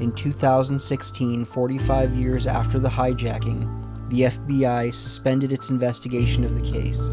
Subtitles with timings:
[0.00, 7.08] In 2016, 45 years after the hijacking, the FBI suspended its investigation of the case.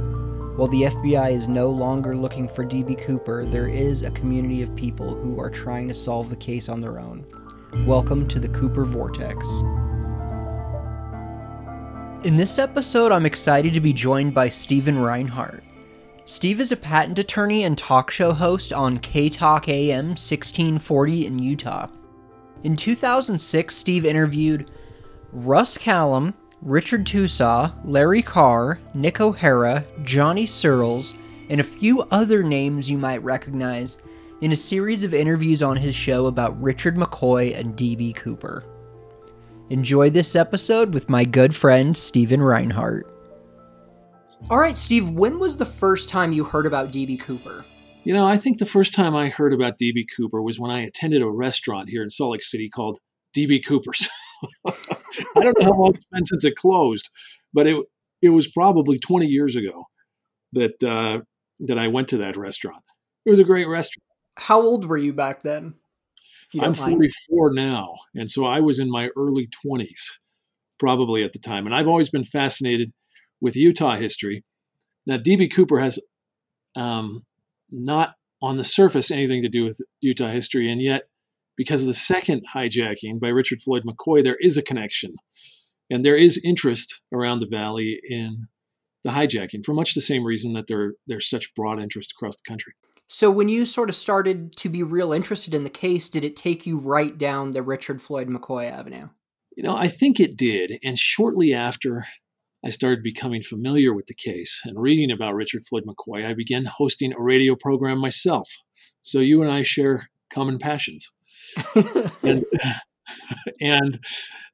[0.56, 4.76] While the FBI is no longer looking for DB Cooper, there is a community of
[4.76, 7.26] people who are trying to solve the case on their own.
[7.88, 9.50] Welcome to the Cooper Vortex.
[12.24, 15.62] In this episode, I'm excited to be joined by Steven Rinehart.
[16.26, 21.40] Steve is a patent attorney and talk show host on K Talk AM 1640 in
[21.40, 21.88] Utah.
[22.66, 24.72] In 2006, Steve interviewed
[25.32, 31.14] Russ Callum, Richard Tosaw, Larry Carr, Nick O'Hara, Johnny Searles,
[31.52, 34.00] and a few other names you might recognize
[34.42, 38.14] in a series of interviews on his show about Richard McCoy and D.B.
[38.14, 38.64] Cooper.
[39.70, 43.04] Enjoy this episode with my good friend Steven Rinehart.
[44.50, 47.18] All right, Steve, when was the first time you heard about D.B.
[47.18, 47.64] Cooper?
[48.06, 50.08] You know, I think the first time I heard about D.B.
[50.16, 53.00] Cooper was when I attended a restaurant here in Salt Lake City called
[53.34, 53.62] D.B.
[53.62, 54.08] Cooper's.
[54.68, 54.74] I
[55.36, 57.10] don't know how long it's been since it closed,
[57.52, 57.84] but it
[58.22, 59.86] it was probably 20 years ago
[60.54, 61.22] that uh,
[61.62, 62.84] that I went to that restaurant.
[63.26, 64.04] It was a great restaurant.
[64.38, 65.74] How old were you back then?
[66.62, 70.12] I'm 44 now, and so I was in my early 20s,
[70.78, 71.66] probably at the time.
[71.66, 72.94] And I've always been fascinated
[73.42, 74.44] with Utah history.
[75.08, 76.00] Now, DB Cooper has
[76.76, 77.24] um,
[77.72, 81.04] not on the surface anything to do with Utah history, and yet
[81.58, 85.16] because of the second hijacking by Richard Floyd McCoy, there is a connection.
[85.90, 88.44] And there is interest around the valley in
[89.04, 92.50] the hijacking for much the same reason that there, there's such broad interest across the
[92.50, 92.74] country.
[93.08, 96.36] So, when you sort of started to be real interested in the case, did it
[96.36, 99.10] take you right down the Richard Floyd McCoy Avenue?
[99.56, 100.80] You know, I think it did.
[100.84, 102.08] And shortly after
[102.66, 106.66] I started becoming familiar with the case and reading about Richard Floyd McCoy, I began
[106.66, 108.50] hosting a radio program myself.
[109.04, 111.16] So, you and I share common passions
[112.24, 112.44] and,
[113.62, 114.00] and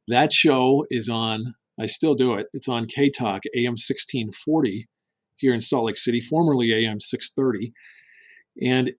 [0.10, 2.48] that show is on, I still do it.
[2.54, 4.90] It's on K Talk AM 1640
[5.38, 7.72] here in Salt Lake City, formerly AM 630.
[8.62, 8.92] And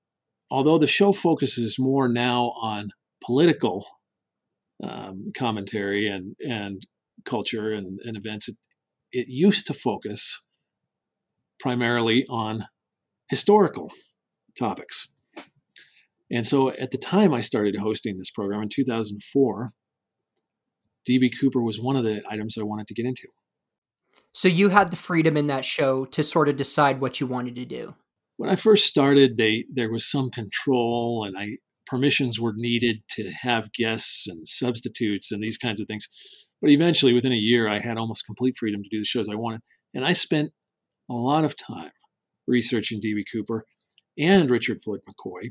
[0.50, 2.91] although the show focuses more now on
[3.23, 3.84] political
[4.83, 6.83] um, commentary and, and
[7.25, 8.56] culture and, and events, it,
[9.12, 10.47] it used to focus
[11.61, 12.65] primarily on
[13.28, 13.91] historical
[14.59, 15.15] topics.
[16.31, 19.71] And so at the time I started hosting this program in 2004,
[21.09, 23.28] DB Cooper was one of the items I wanted to get into.
[24.33, 27.55] So you had the freedom in that show to sort of decide what you wanted
[27.56, 27.94] to do.
[28.39, 33.31] When I first started, they there was some control and I permissions were needed to
[33.31, 36.09] have guests and substitutes and these kinds of things.
[36.62, 39.34] But eventually within a year I had almost complete freedom to do the shows I
[39.34, 39.61] wanted.
[39.93, 40.53] And I spent
[41.11, 41.91] a lot of time
[42.47, 43.67] researching DB Cooper
[44.17, 45.50] and Richard Floyd McCoy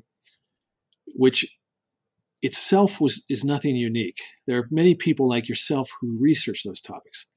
[1.16, 1.46] which
[2.42, 4.18] itself was is nothing unique.
[4.48, 7.30] There are many people like yourself who research those topics.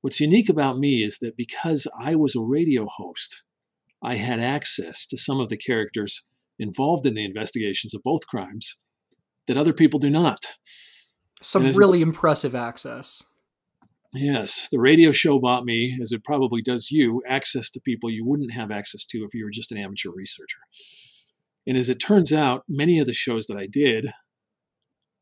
[0.00, 3.44] What's unique about me is that because I was a radio host,
[4.02, 8.80] I had access to some of the characters involved in the investigations of both crimes
[9.46, 10.44] that other people do not.
[11.42, 13.22] Some really impressive access.
[14.14, 18.26] Yes, the radio show bought me, as it probably does you, access to people you
[18.26, 20.58] wouldn't have access to if you were just an amateur researcher.
[21.66, 24.10] And as it turns out, many of the shows that I did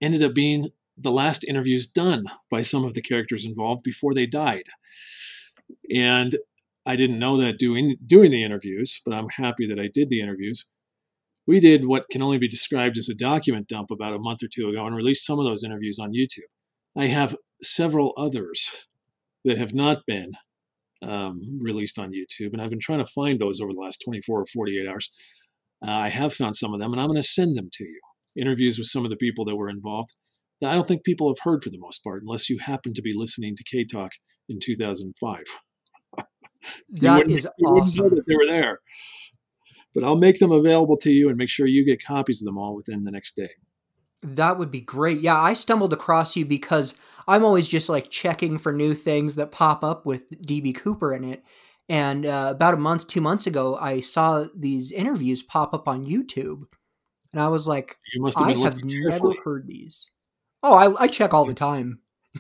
[0.01, 4.27] ended up being the last interviews done by some of the characters involved before they
[4.27, 4.65] died.
[5.95, 6.37] And
[6.85, 10.21] I didn't know that doing doing the interviews, but I'm happy that I did the
[10.21, 10.69] interviews.
[11.51, 14.47] We did what can only be described as a document dump about a month or
[14.47, 16.47] two ago and released some of those interviews on YouTube.
[16.97, 18.87] I have several others
[19.45, 20.31] that have not been
[21.03, 24.43] um, released on YouTube, and I've been trying to find those over the last 24
[24.43, 25.11] or 48 hours.
[25.85, 28.01] Uh, I have found some of them, and I'm going to send them to you.
[28.37, 30.11] Interviews with some of the people that were involved
[30.61, 33.03] that I don't think people have heard for the most part, unless you happen to
[33.03, 34.13] be listening to K Talk
[34.49, 35.43] in 2005.
[37.01, 38.11] that is awesome.
[38.11, 38.79] that they were there.
[39.95, 42.59] But I'll make them available to you and make sure you get copies of them
[42.59, 43.51] all within the next day.
[44.23, 45.21] That would be great.
[45.21, 46.95] Yeah, I stumbled across you because
[47.27, 51.25] I'm always just like checking for new things that pop up with DB Cooper in
[51.25, 51.43] it.
[51.89, 56.07] And uh, about a month, two months ago, I saw these interviews pop up on
[56.07, 56.63] YouTube,
[57.33, 60.09] and I was like, "You must have I have never heard these."
[60.63, 61.99] Oh, I, I check all the time.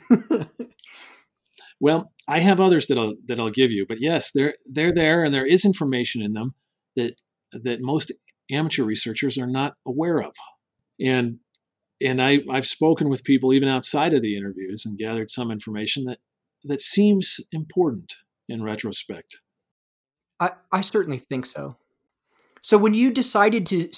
[1.81, 5.25] well, I have others that I'll that I'll give you, but yes, they're they're there,
[5.25, 6.55] and there is information in them
[6.94, 7.14] that
[7.52, 8.12] that most
[8.50, 10.32] amateur researchers are not aware of,
[11.00, 11.38] and
[12.00, 16.05] and I I've spoken with people even outside of the interviews and gathered some information
[16.05, 16.19] that
[16.64, 18.14] that seems important
[18.49, 19.38] in retrospect.
[20.38, 21.76] I I certainly think so.
[22.62, 23.91] So when you decided to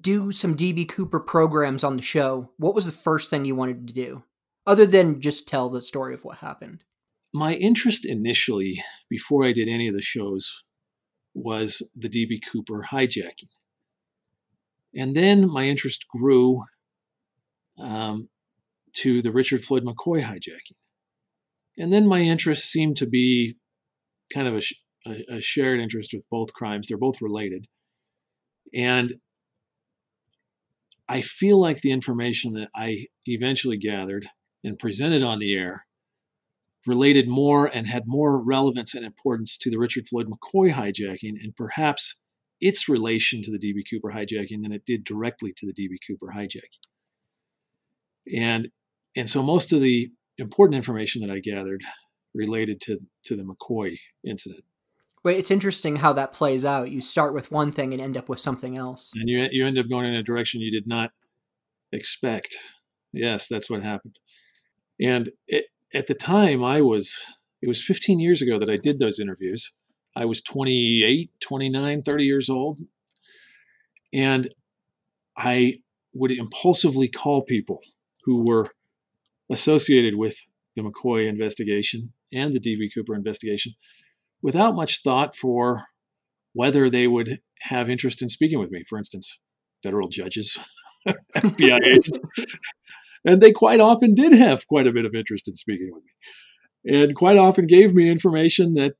[0.00, 3.86] do some DB Cooper programs on the show, what was the first thing you wanted
[3.86, 4.24] to do,
[4.66, 6.84] other than just tell the story of what happened?
[7.32, 10.64] My interest initially, before I did any of the shows,
[11.34, 13.50] was the DB Cooper hijacking.
[14.94, 16.62] And then my interest grew
[17.78, 18.28] um,
[18.94, 20.76] to the Richard Floyd McCoy hijacking.
[21.76, 23.56] And then my interest seemed to be
[24.32, 26.86] kind of a, a, a shared interest with both crimes.
[26.86, 27.66] They're both related.
[28.72, 29.14] And
[31.08, 34.26] I feel like the information that I eventually gathered
[34.62, 35.86] and presented on the air
[36.86, 41.54] related more and had more relevance and importance to the Richard Floyd McCoy hijacking and
[41.56, 42.22] perhaps
[42.60, 46.32] its relation to the DB Cooper hijacking than it did directly to the DB Cooper
[46.34, 46.80] hijacking.
[48.34, 48.68] And
[49.16, 51.82] and so most of the important information that I gathered
[52.34, 53.96] related to to the McCoy
[54.26, 54.64] incident.
[55.24, 56.90] Wait, it's interesting how that plays out.
[56.90, 59.10] You start with one thing and end up with something else.
[59.14, 61.12] And you, you end up going in a direction you did not
[61.92, 62.54] expect.
[63.14, 64.18] Yes, that's what happened.
[65.00, 65.64] And it,
[65.94, 67.18] at the time, I was,
[67.62, 69.72] it was 15 years ago that I did those interviews.
[70.16, 72.78] I was 28, 29, 30 years old.
[74.12, 74.48] And
[75.36, 75.78] I
[76.14, 77.80] would impulsively call people
[78.24, 78.70] who were
[79.50, 80.36] associated with
[80.74, 82.90] the McCoy investigation and the D.B.
[82.94, 83.72] Cooper investigation
[84.42, 85.84] without much thought for
[86.52, 88.82] whether they would have interest in speaking with me.
[88.88, 89.40] For instance,
[89.82, 90.58] federal judges,
[91.36, 92.18] FBI agents.
[93.24, 96.10] And they quite often did have quite a bit of interest in speaking with me
[96.84, 98.94] and quite often gave me information that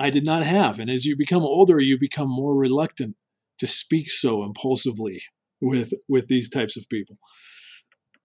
[0.00, 0.78] I did not have.
[0.78, 3.16] And as you become older, you become more reluctant
[3.58, 5.22] to speak so impulsively
[5.60, 7.18] with with these types of people.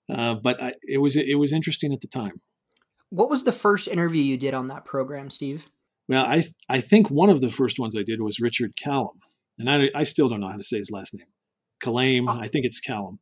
[0.10, 2.42] Uh, but I, it was it was interesting at the time.
[3.10, 5.68] What was the first interview you did on that program, Steve?
[6.08, 9.20] Well, I I think one of the first ones I did was Richard Callum,
[9.60, 11.28] and I, I still don't know how to say his last name.
[11.82, 12.40] Kalame, oh.
[12.40, 13.20] I think it's Callum.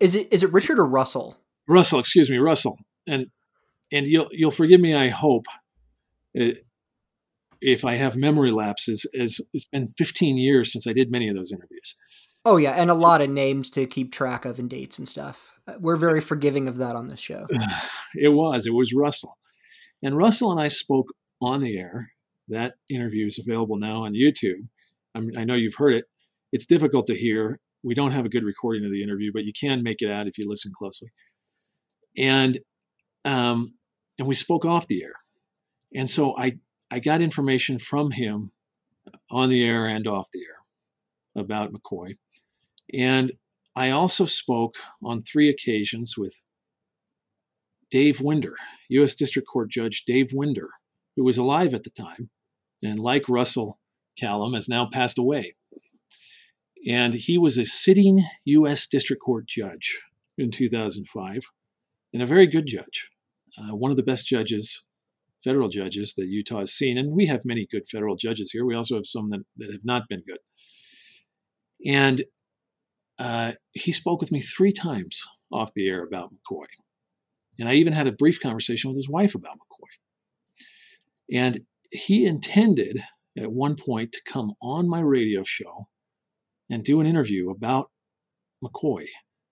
[0.00, 1.38] Is it is it Richard or Russell?
[1.68, 2.78] Russell, excuse me, Russell.
[3.06, 3.26] And
[3.92, 5.44] and you'll you'll forgive me, I hope,
[6.34, 9.10] if I have memory lapses.
[9.18, 11.96] As it's been 15 years since I did many of those interviews.
[12.44, 15.58] Oh yeah, and a lot of names to keep track of and dates and stuff.
[15.80, 17.46] We're very forgiving of that on this show.
[18.14, 18.66] It was.
[18.66, 19.36] It was Russell,
[20.02, 21.08] and Russell and I spoke
[21.42, 22.12] on the air.
[22.48, 24.68] That interview is available now on YouTube.
[25.14, 26.04] I'm, i know you've heard it.
[26.52, 27.58] It's difficult to hear.
[27.86, 30.26] We don't have a good recording of the interview, but you can make it out
[30.26, 31.08] if you listen closely.
[32.18, 32.58] And
[33.24, 33.74] um,
[34.18, 35.14] and we spoke off the air,
[35.94, 36.58] and so I
[36.90, 38.50] I got information from him
[39.30, 42.14] on the air and off the air about McCoy,
[42.92, 43.30] and
[43.76, 44.74] I also spoke
[45.04, 46.42] on three occasions with
[47.90, 48.56] Dave Winder,
[48.88, 49.14] U.S.
[49.14, 50.70] District Court Judge Dave Winder,
[51.14, 52.30] who was alive at the time,
[52.82, 53.78] and like Russell
[54.18, 55.54] Callum, has now passed away.
[56.86, 58.86] And he was a sitting U.S.
[58.86, 60.00] District Court judge
[60.38, 61.42] in 2005,
[62.12, 63.10] and a very good judge,
[63.58, 64.86] uh, one of the best judges,
[65.42, 66.96] federal judges that Utah has seen.
[66.96, 68.64] And we have many good federal judges here.
[68.64, 70.38] We also have some that, that have not been good.
[71.84, 72.22] And
[73.18, 76.66] uh, he spoke with me three times off the air about McCoy.
[77.58, 79.88] And I even had a brief conversation with his wife about McCoy.
[81.32, 83.02] And he intended
[83.38, 85.88] at one point to come on my radio show
[86.70, 87.90] and do an interview about
[88.64, 89.06] McCoy.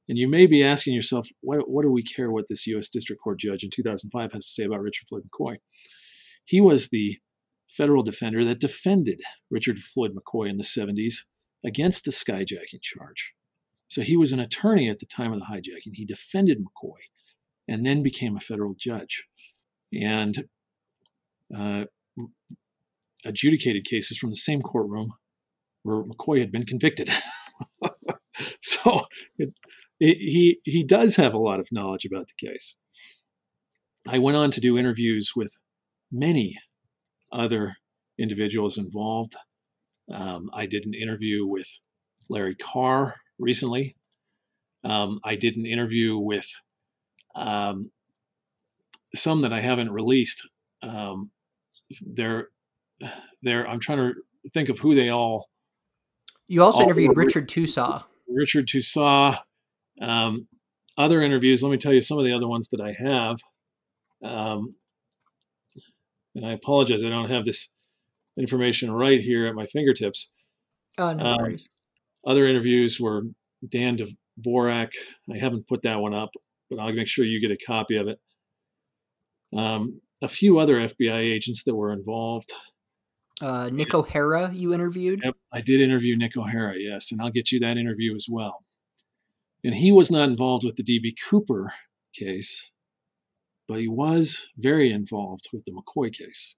[0.09, 2.89] And you may be asking yourself, what, what do we care what this U.S.
[2.89, 5.57] District Court judge in 2005 has to say about Richard Floyd McCoy?
[6.45, 7.19] He was the
[7.69, 11.15] federal defender that defended Richard Floyd McCoy in the 70s
[11.65, 13.33] against the skyjacking charge.
[13.89, 15.95] So he was an attorney at the time of the hijacking.
[15.95, 16.99] He defended McCoy
[17.69, 19.25] and then became a federal judge.
[19.93, 20.45] And
[21.57, 21.85] uh,
[23.25, 25.15] adjudicated cases from the same courtroom
[25.85, 27.09] where McCoy had been convicted.
[28.61, 29.03] so
[29.39, 29.55] it,
[30.01, 32.77] it, he he does have a lot of knowledge about the case.
[34.09, 35.57] I went on to do interviews with
[36.11, 36.59] many
[37.33, 37.77] other
[38.19, 39.35] individuals involved.
[40.13, 41.67] Um, I did an interview with
[42.29, 43.97] Larry Carr recently.
[44.85, 46.47] Um, I did an interview with
[47.35, 47.91] um,
[49.15, 50.49] some that I haven't released.
[50.83, 51.31] Um,
[52.03, 52.49] they're
[53.43, 54.15] they're I'm trying to
[54.53, 55.47] think of who they all.
[56.49, 58.03] You also all interviewed Richard Tosaw.
[58.29, 59.37] Richard Tosaw.
[60.01, 60.49] Um,
[60.97, 63.37] other interviews, let me tell you some of the other ones that I have.
[64.23, 64.65] Um,
[66.35, 67.73] and I apologize, I don't have this
[68.39, 70.31] information right here at my fingertips.
[70.99, 71.69] Oh, no um, worries.
[72.27, 73.23] Other interviews were
[73.69, 74.93] Dan Dvorak.
[75.33, 76.31] I haven't put that one up,
[76.71, 78.19] but I'll make sure you get a copy of it.
[79.57, 82.53] Um, a few other FBI agents that were involved.
[83.41, 85.21] Uh, Nick O'Hara, you interviewed?
[85.25, 88.65] Yep, I did interview Nick O'Hara, yes, and I'll get you that interview as well.
[89.65, 91.17] And he was not involved with the D.B.
[91.29, 91.73] Cooper
[92.15, 92.71] case,
[93.67, 96.57] but he was very involved with the McCoy case.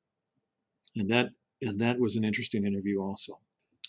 [0.95, 1.31] And that
[1.63, 3.41] and that was an interesting interview also.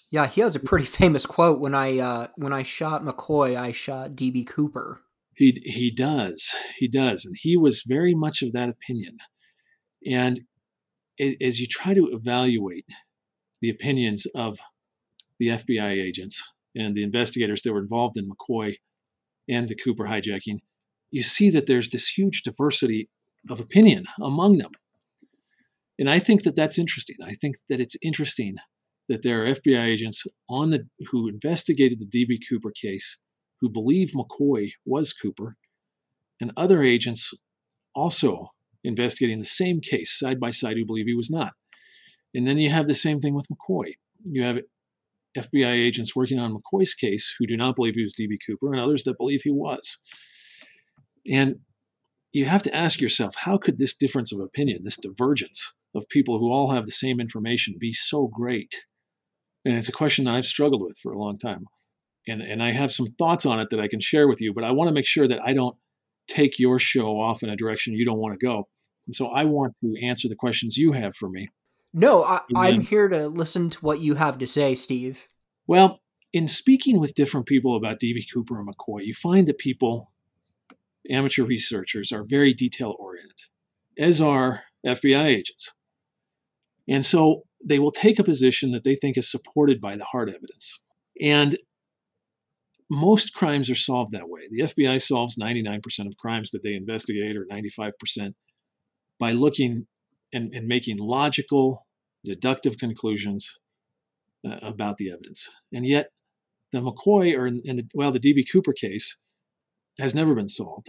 [0.10, 3.72] Yeah, he has a pretty famous quote when I uh, when I shot McCoy, I
[3.72, 5.02] shot DB Cooper.
[5.34, 6.54] He he does.
[6.78, 7.26] He does.
[7.26, 9.18] And he was very much of that opinion.
[10.06, 10.42] And
[11.20, 12.86] as you try to evaluate
[13.62, 14.60] the opinions of
[15.40, 16.44] the FBI agents
[16.76, 18.76] and the investigators that were involved in McCoy
[19.50, 20.60] and the Cooper hijacking,
[21.12, 23.10] you see that there's this huge diversity
[23.50, 24.72] of opinion among them.
[26.00, 27.18] And I think that that's interesting.
[27.24, 28.58] I think that it's interesting
[29.10, 33.20] that there are FBI agents on the who investigated the DB Cooper case
[33.62, 35.56] who believe McCoy was Cooper,
[36.40, 37.34] and other agents
[37.96, 38.50] also
[38.88, 41.54] investigating the same case side by side who believe he was not.
[42.34, 43.94] And then you have the same thing with McCoy.
[44.24, 44.60] You have
[45.38, 48.82] FBI agents working on McCoy's case who do not believe he was DB Cooper, and
[48.82, 50.02] others that believe he was.
[51.30, 51.58] And
[52.32, 56.40] you have to ask yourself how could this difference of opinion, this divergence of people
[56.40, 58.76] who all have the same information, be so great?
[59.66, 61.66] And it's a question that I've struggled with for a long time.
[62.28, 64.64] And, and I have some thoughts on it that I can share with you, but
[64.64, 65.78] I want to make sure that I don't
[66.28, 68.68] take your show off in a direction you don't want to go.
[69.08, 71.50] And so I want to answer the questions you have for me.
[71.94, 75.28] No, I, am here to listen to what you have to say, Steve.
[75.66, 76.02] Well,
[76.34, 78.28] in speaking with different people about D.B.
[78.32, 80.12] Cooper and McCoy, you find that people,
[81.10, 83.38] amateur researchers, are very detail oriented,
[83.98, 85.74] as are FBI agents.
[86.88, 90.30] And so they will take a position that they think is supported by the hard
[90.30, 90.82] evidence.
[91.22, 91.58] And
[92.90, 94.42] most crimes are solved that way.
[94.50, 98.34] The FBI solves 99% of crimes that they investigate, or 95%,
[99.20, 99.88] by looking
[100.34, 101.86] and, and making logical,
[102.24, 103.60] deductive conclusions
[104.46, 105.50] uh, about the evidence.
[105.74, 106.12] And yet,
[106.72, 109.22] the McCoy or in, the, well, the DB Cooper case
[110.00, 110.88] has never been solved.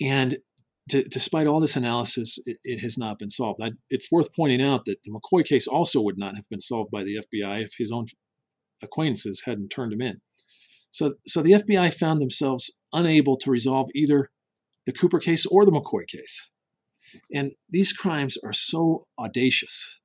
[0.00, 0.38] And
[0.88, 3.60] despite all this analysis, it, it has not been solved.
[3.62, 6.90] I, it's worth pointing out that the McCoy case also would not have been solved
[6.90, 8.06] by the FBI if his own
[8.82, 10.20] acquaintances hadn't turned him in.
[10.90, 14.30] So, so the FBI found themselves unable to resolve either
[14.86, 16.50] the Cooper case or the McCoy case.
[17.32, 20.00] And these crimes are so audacious.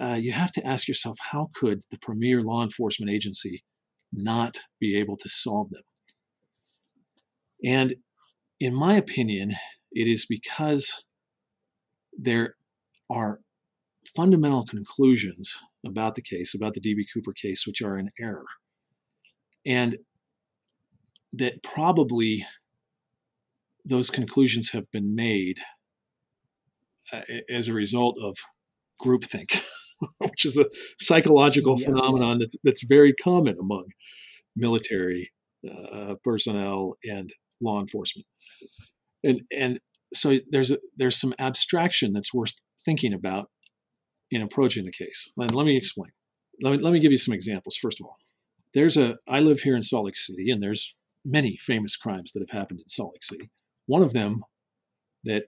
[0.00, 3.64] Uh, you have to ask yourself how could the premier law enforcement agency
[4.12, 5.82] not be able to solve them?
[7.64, 7.94] And
[8.60, 9.52] in my opinion,
[9.92, 11.06] it is because
[12.16, 12.54] there
[13.10, 13.40] are
[14.16, 17.06] fundamental conclusions about the case, about the D.B.
[17.12, 18.46] Cooper case, which are in error.
[19.66, 19.98] And
[21.32, 22.46] that probably
[23.84, 25.58] those conclusions have been made
[27.12, 28.36] uh, as a result of
[29.02, 29.62] groupthink,
[30.18, 30.66] which is a
[30.98, 31.86] psychological yes.
[31.86, 33.84] phenomenon that's, that's very common among
[34.56, 35.30] military
[35.70, 38.26] uh, personnel and law enforcement.
[39.24, 39.80] And and
[40.14, 43.48] so there's a, there's some abstraction that's worth thinking about
[44.30, 45.30] in approaching the case.
[45.36, 46.10] And let me explain.
[46.62, 47.76] Let me, let me give you some examples.
[47.76, 48.16] First of all,
[48.74, 52.40] there's a I live here in Salt Lake City, and there's many famous crimes that
[52.40, 53.50] have happened in Salt Lake City.
[53.86, 54.44] One of them
[55.24, 55.44] that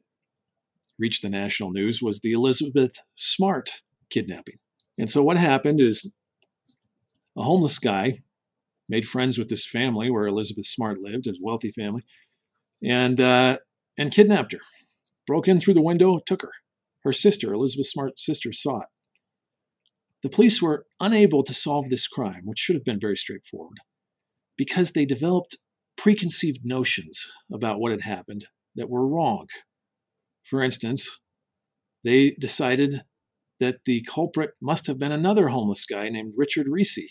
[0.98, 4.58] reached the national news was the Elizabeth Smart kidnapping.
[4.98, 6.06] And so what happened is
[7.36, 8.14] a homeless guy
[8.88, 12.04] made friends with this family where Elizabeth Smart lived, a wealthy family,
[12.82, 13.56] and uh,
[13.98, 14.60] and kidnapped her.
[15.26, 16.52] Broke in through the window, took her.
[17.04, 18.88] Her sister, Elizabeth Smart's sister, saw it.
[20.22, 23.78] The police were unable to solve this crime, which should have been very straightforward,
[24.56, 25.56] because they developed
[25.96, 28.46] preconceived notions about what had happened
[28.76, 29.46] that were wrong.
[30.42, 31.20] For instance,
[32.04, 33.02] they decided
[33.60, 37.10] that the culprit must have been another homeless guy named Richard Ricci,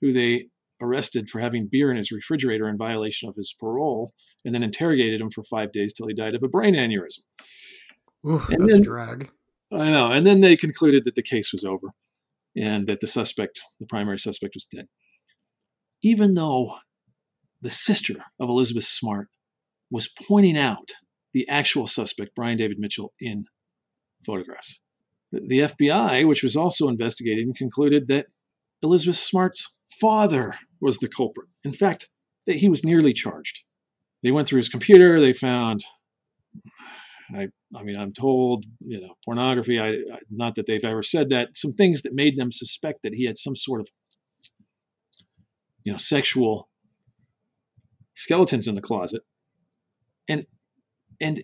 [0.00, 0.48] who they
[0.80, 4.12] arrested for having beer in his refrigerator in violation of his parole,
[4.44, 7.20] and then interrogated him for five days till he died of a brain aneurysm.
[8.26, 9.30] Ooh, and that's then, a drag.
[9.72, 10.10] I know.
[10.10, 11.88] And then they concluded that the case was over
[12.56, 14.86] and that the suspect, the primary suspect, was dead.
[16.02, 16.76] Even though
[17.60, 19.28] the sister of Elizabeth Smart
[19.90, 20.90] was pointing out
[21.32, 23.44] the actual suspect, Brian David Mitchell, in
[24.24, 24.80] photographs.
[25.32, 28.26] The FBI, which was also investigating, concluded that
[28.82, 31.48] Elizabeth Smart's father was the culprit.
[31.64, 32.08] In fact,
[32.46, 33.62] that he was nearly charged.
[34.22, 35.20] they went through his computer.
[35.20, 35.82] They found,
[37.34, 39.78] I, I mean, I'm told, you know, pornography.
[39.78, 41.56] I, I, not that they've ever said that.
[41.56, 43.88] Some things that made them suspect that he had some sort of,
[45.84, 46.68] you know, sexual
[48.14, 49.22] skeletons in the closet,
[50.28, 50.46] and
[51.20, 51.42] and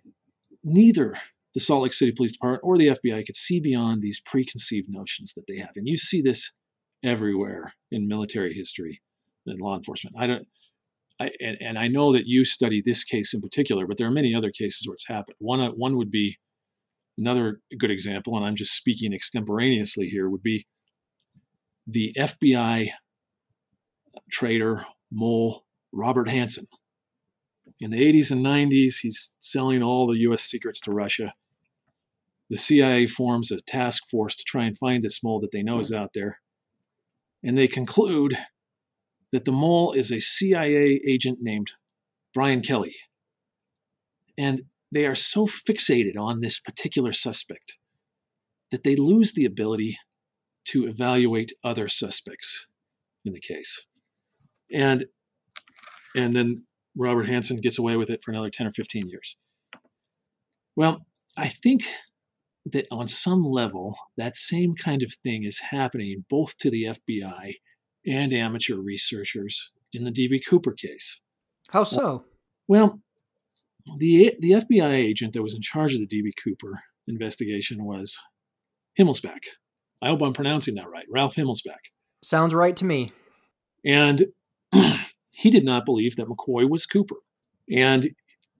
[0.64, 1.16] neither
[1.55, 5.33] the Salt Lake City Police Department or the FBI could see beyond these preconceived notions
[5.35, 6.59] that they have, and you see this
[7.02, 9.00] everywhere in military history
[9.47, 10.16] and law enforcement.
[10.19, 10.47] I don't.
[11.18, 14.12] I, and, and I know that you study this case in particular, but there are
[14.12, 15.37] many other cases where it's happened.
[15.38, 16.37] One, uh, one would be
[17.18, 20.66] another good example, and I'm just speaking extemporaneously here, would be
[21.87, 22.90] the FBI
[24.30, 26.66] trader, mole, Robert Hanssen.
[27.80, 31.32] In the 80s and 90s, he's selling all the US secrets to Russia.
[32.50, 35.80] The CIA forms a task force to try and find this mole that they know
[35.80, 36.40] is out there.
[37.42, 38.37] And they conclude
[39.37, 41.73] that the mole is a CIA agent named
[42.33, 42.97] Brian Kelley.
[44.38, 47.76] And they are so fixated on this particular suspect
[48.71, 49.99] that they lose the ability
[50.69, 52.66] to evaluate other suspects
[53.26, 53.87] in the case.
[54.73, 55.05] And
[56.14, 56.64] and then
[56.97, 59.37] Robert Hanssen gets away with it for another 10 or 15 years.
[60.76, 61.05] Well,
[61.37, 61.83] I think
[62.64, 67.57] that on some level, that same kind of thing is happening both to the FBI
[68.07, 71.23] and amateur researchers in the DB Cooper case.
[71.71, 72.25] How so?
[72.69, 73.01] Well,
[73.99, 78.19] the the FBI agent that was in charge of the DB Cooper investigation was
[78.99, 79.45] Himmelsbach.
[80.03, 81.07] I hope I'm pronouncing that right.
[81.11, 81.91] Ralph Himmelsbach.
[82.23, 83.13] Sounds right to me.
[83.85, 84.27] And
[85.33, 87.17] he did not believe that McCoy was Cooper.
[87.71, 88.11] And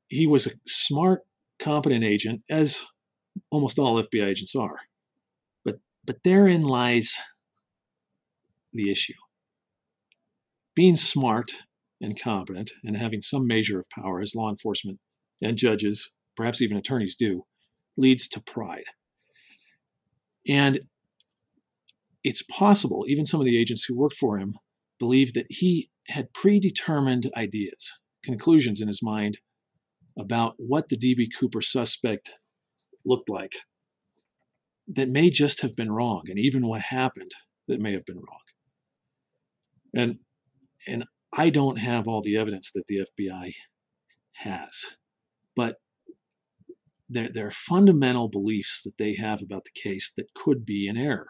[0.09, 1.23] he was a smart,
[1.59, 2.85] competent agent, as
[3.50, 4.79] almost all FBI agents are.
[5.65, 7.19] But but therein lies
[8.73, 9.15] the issue
[10.76, 11.50] being smart
[12.00, 15.00] and competent and having some measure of power, as law enforcement
[15.43, 17.43] and judges, perhaps even attorneys do,
[17.97, 18.84] leads to pride.
[20.47, 20.80] And
[22.23, 24.54] it's possible, even some of the agents who worked for him
[24.99, 29.39] believed that he had predetermined ideas, conclusions in his mind
[30.19, 32.32] about what the DB Cooper suspect
[33.04, 33.52] looked like
[34.89, 37.32] that may just have been wrong, and even what happened
[37.69, 38.41] that may have been wrong.
[39.95, 40.19] And
[40.86, 43.52] and I don't have all the evidence that the FBI
[44.34, 44.96] has,
[45.54, 45.76] but
[47.08, 50.96] there, there are fundamental beliefs that they have about the case that could be an
[50.96, 51.28] error.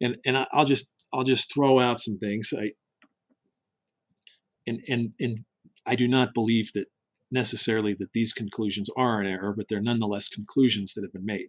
[0.00, 2.52] And and I'll just I'll just throw out some things.
[2.58, 2.72] I
[4.66, 5.36] and and and
[5.86, 6.86] I do not believe that
[7.32, 11.48] necessarily that these conclusions are an error, but they're nonetheless conclusions that have been made.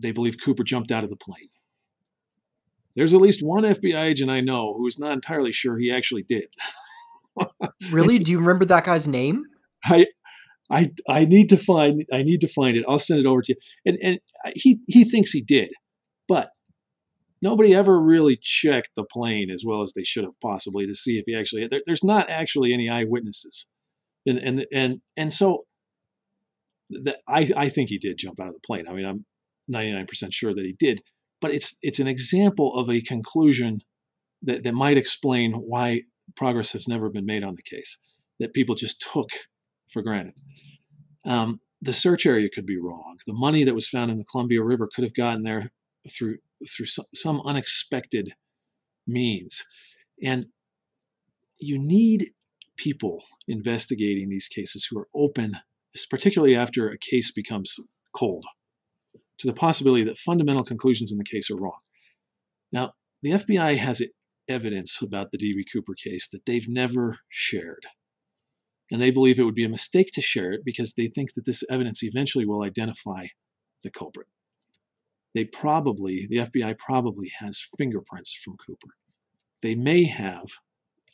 [0.00, 1.48] They believe Cooper jumped out of the plane.
[2.98, 6.24] There's at least one FBI agent I know who is not entirely sure he actually
[6.24, 6.48] did.
[7.92, 8.18] really?
[8.18, 9.44] Do you remember that guy's name?
[9.84, 10.06] I
[10.68, 12.84] I I need to find I need to find it.
[12.88, 13.58] I'll send it over to you.
[13.86, 14.18] And and
[14.56, 15.70] he he thinks he did,
[16.26, 16.50] but
[17.40, 21.18] nobody ever really checked the plane as well as they should have possibly to see
[21.18, 23.72] if he actually there, there's not actually any eyewitnesses,
[24.26, 25.62] and and and and so
[26.90, 28.88] the, I I think he did jump out of the plane.
[28.88, 29.24] I mean I'm
[29.72, 31.00] 99% sure that he did,
[31.40, 33.80] but it's it's an example of a conclusion
[34.42, 36.02] that, that might explain why
[36.36, 37.98] progress has never been made on the case
[38.38, 39.30] that people just took
[39.88, 40.34] for granted.
[41.24, 43.18] Um, the search area could be wrong.
[43.26, 45.70] The money that was found in the Columbia River could have gotten there
[46.08, 48.32] through through some, some unexpected
[49.06, 49.64] means,
[50.22, 50.46] and
[51.60, 52.26] you need
[52.76, 55.56] people investigating these cases who are open,
[56.10, 57.76] particularly after a case becomes
[58.12, 58.44] cold
[59.38, 61.78] to the possibility that fundamental conclusions in the case are wrong.
[62.72, 64.02] Now, the FBI has
[64.48, 65.66] evidence about the D.B.
[65.72, 67.86] Cooper case that they've never shared.
[68.90, 71.44] And they believe it would be a mistake to share it because they think that
[71.44, 73.26] this evidence eventually will identify
[73.82, 74.26] the culprit.
[75.34, 78.94] They probably, the FBI probably has fingerprints from Cooper.
[79.62, 80.46] They may have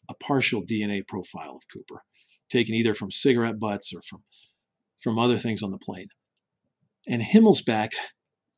[0.09, 2.05] a partial DNA profile of Cooper,
[2.49, 4.23] taken either from cigarette butts or from,
[5.03, 6.09] from other things on the plane.
[7.07, 7.90] And Himmelsbach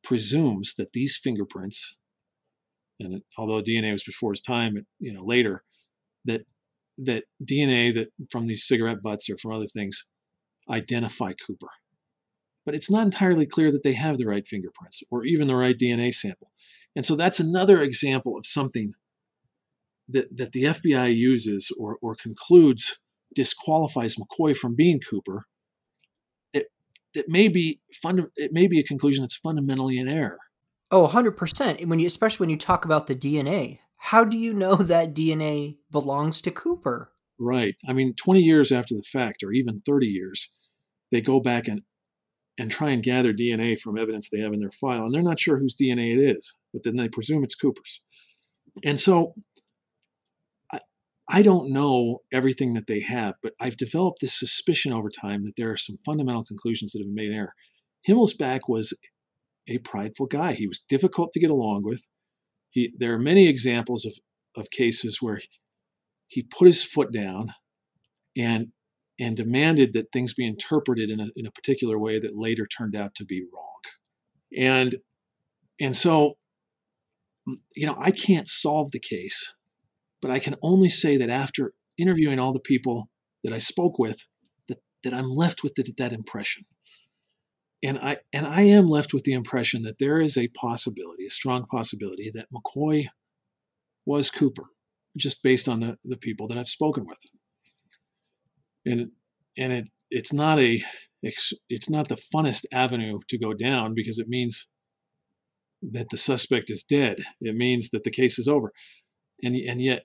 [0.03, 1.97] presumes that these fingerprints,
[2.99, 5.63] and although DNA was before his time, you know, later,
[6.25, 6.41] that
[6.99, 10.09] that DNA that from these cigarette butts or from other things
[10.69, 11.69] identify Cooper.
[12.65, 15.77] But it's not entirely clear that they have the right fingerprints or even the right
[15.77, 16.49] DNA sample.
[16.95, 18.93] And so that's another example of something
[20.09, 23.01] that, that the FBI uses or, or concludes
[23.35, 25.45] disqualifies McCoy from being Cooper
[27.17, 30.37] that may be funda- it may be a conclusion that's fundamentally in error.
[30.91, 31.85] Oh, 100%.
[31.87, 33.79] When you especially when you talk about the DNA.
[33.97, 37.11] How do you know that DNA belongs to Cooper?
[37.39, 37.75] Right.
[37.89, 40.53] I mean, 20 years after the fact, or even 30 years,
[41.11, 41.81] they go back and
[42.59, 45.39] and try and gather DNA from evidence they have in their file, and they're not
[45.39, 48.03] sure whose DNA it is, but then they presume it's Cooper's.
[48.83, 49.33] And so
[51.29, 55.55] I, don't know everything that they have, but I've developed this suspicion over time that
[55.55, 57.53] there are some fundamental conclusions that have been made in error.
[58.07, 58.97] Himmelsbach was
[59.67, 60.53] a prideful guy.
[60.53, 62.07] He was difficult to get along with.
[62.69, 64.13] He, there are many examples of,
[64.55, 65.41] of cases where
[66.27, 67.49] he put his foot down
[68.35, 68.67] and
[69.19, 72.95] and demanded that things be interpreted in a, in a particular way that later turned
[72.95, 73.81] out to be wrong.
[74.55, 74.95] And
[75.79, 76.37] and so
[77.75, 79.55] you know, I can't solve the case,
[80.21, 83.09] but I can only say that after interviewing all the people
[83.43, 84.27] that I spoke with,
[84.67, 86.65] that, that I'm left with the, that impression.
[87.83, 91.29] And I and I am left with the impression that there is a possibility, a
[91.29, 93.05] strong possibility, that McCoy
[94.05, 94.65] was Cooper,
[95.15, 97.19] just based on the, the people that I've spoken with
[98.87, 99.11] and
[99.57, 100.81] and it it's not a
[101.21, 104.71] it's not the funnest avenue to go down because it means
[105.81, 107.17] that the suspect is dead.
[107.41, 108.71] It means that the case is over,
[109.43, 110.03] and and yet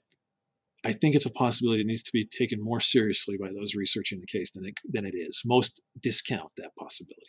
[0.85, 4.21] I think it's a possibility that needs to be taken more seriously by those researching
[4.21, 5.43] the case than it, than it is.
[5.45, 7.23] Most discount that possibility.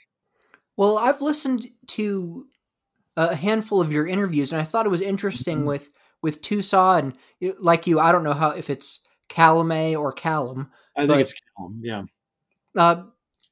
[0.75, 2.47] Well, I've listened to
[3.15, 5.67] a handful of your interviews, and I thought it was interesting mm-hmm.
[5.67, 5.89] with
[6.23, 7.99] with Toussaint and like you.
[7.99, 11.81] I don't know how if it's Calame or Callum, I think but, it's Callum.
[11.83, 12.03] Yeah.
[12.75, 13.03] Uh,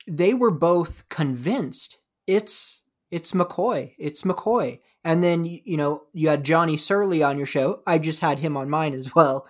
[0.07, 3.93] they were both convinced it's it's McCoy.
[3.99, 4.79] It's McCoy.
[5.03, 7.81] And then you know you had Johnny Surley on your show.
[7.87, 9.47] I just had him on mine as well,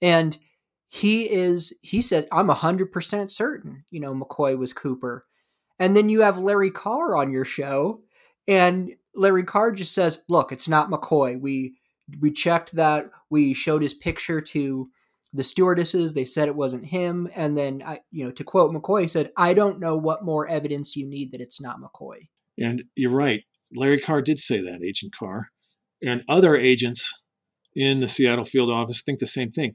[0.00, 0.36] and
[0.88, 3.84] he is he said I'm hundred percent certain.
[3.90, 5.26] You know McCoy was Cooper,
[5.78, 8.02] and then you have Larry Carr on your show,
[8.46, 11.40] and Larry Carr just says, "Look, it's not McCoy.
[11.40, 11.76] We
[12.20, 13.10] we checked that.
[13.30, 14.90] We showed his picture to
[15.34, 19.08] the stewardesses they said it wasn't him and then I, you know to quote mccoy
[19.08, 22.28] said i don't know what more evidence you need that it's not mccoy
[22.58, 23.42] and you're right
[23.74, 25.48] larry carr did say that agent carr.
[26.04, 27.12] And other agents
[27.76, 29.74] in the seattle field office think the same thing.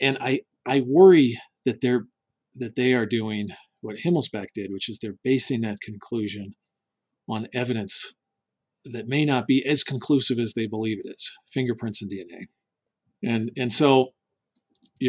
[0.00, 2.06] And i i worry that they're
[2.56, 3.48] that they are doing
[3.80, 6.54] what himmelsbach did which is they're basing that conclusion
[7.28, 8.16] on evidence
[8.84, 12.46] that may not be as conclusive as they believe it is fingerprints and dna
[13.22, 14.12] and and so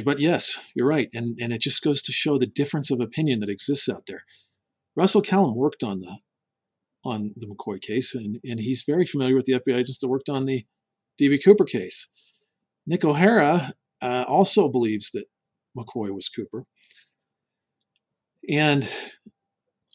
[0.04, 3.40] but yes, you're right, and and it just goes to show the difference of opinion
[3.40, 4.24] that exists out there.
[4.96, 6.18] Russell Callum worked on the
[7.08, 10.30] on the McCoy case, and and he's very familiar with the FBI agents that worked
[10.30, 10.65] on the
[11.20, 12.08] DB Cooper case.
[12.86, 15.26] Nick O'Hara uh, also believes that
[15.78, 16.63] McCoy was Cooper,
[18.50, 18.89] and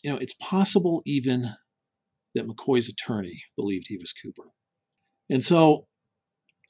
[0.03, 1.51] you know it's possible even
[2.35, 4.51] that McCoy's attorney believed he was Cooper,
[5.31, 5.87] and so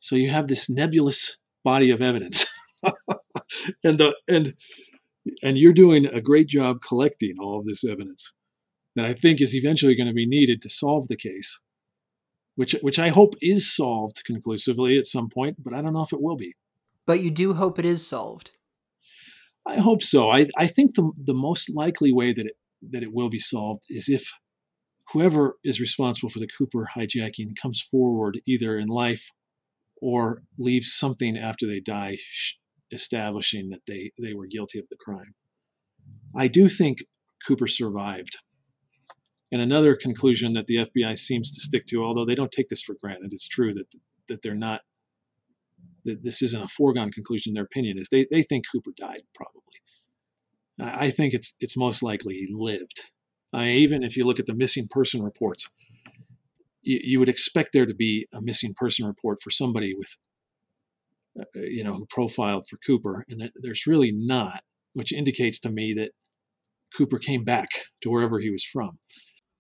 [0.00, 2.46] so you have this nebulous body of evidence.
[3.85, 4.55] and the and
[5.42, 8.35] and you're doing a great job collecting all of this evidence
[8.94, 11.61] that I think is eventually going to be needed to solve the case,
[12.57, 16.12] which which I hope is solved conclusively at some point, but I don't know if
[16.12, 16.55] it will be.
[17.07, 18.52] But you do hope it is solved.
[19.66, 20.31] I hope so.
[20.31, 22.57] I, I think the the most likely way that it
[22.90, 24.33] that it will be solved is if
[25.12, 29.31] whoever is responsible for the Cooper hijacking comes forward either in life
[30.00, 32.18] or leaves something after they die
[32.90, 35.35] establishing that they, they were guilty of the crime.
[36.37, 36.98] I do think
[37.46, 38.37] Cooper survived.
[39.52, 42.82] And another conclusion that the FBI seems to stick to, although they don't take this
[42.82, 43.86] for granted, it's true that
[44.28, 44.80] that they're not
[46.04, 47.50] that this isn't a foregone conclusion.
[47.50, 49.62] In their opinion is they, they think Cooper died probably.
[50.80, 53.02] I think it's it's most likely he lived.
[53.52, 55.68] I, even if you look at the missing person reports,
[56.80, 60.16] you, you would expect there to be a missing person report for somebody with
[61.38, 64.62] uh, you know, who profiled for Cooper, and there's really not,
[64.94, 66.10] which indicates to me that
[66.96, 67.68] Cooper came back
[68.02, 68.98] to wherever he was from.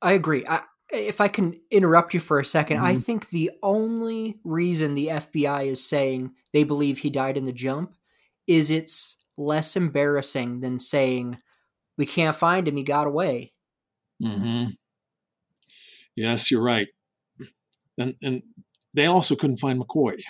[0.02, 0.44] I agree.
[0.48, 0.62] I,
[0.92, 2.84] if I can interrupt you for a 2nd mm-hmm.
[2.84, 7.52] I think the only reason the FBI is saying they believe he died in the
[7.52, 7.94] jump
[8.46, 11.38] is it's less embarrassing than saying
[11.96, 13.52] we can't find him, he got away.
[14.22, 14.70] Mm-hmm.
[16.16, 16.88] Yes, you're right.
[17.98, 18.42] And and
[18.94, 20.22] they also couldn't find McCoy.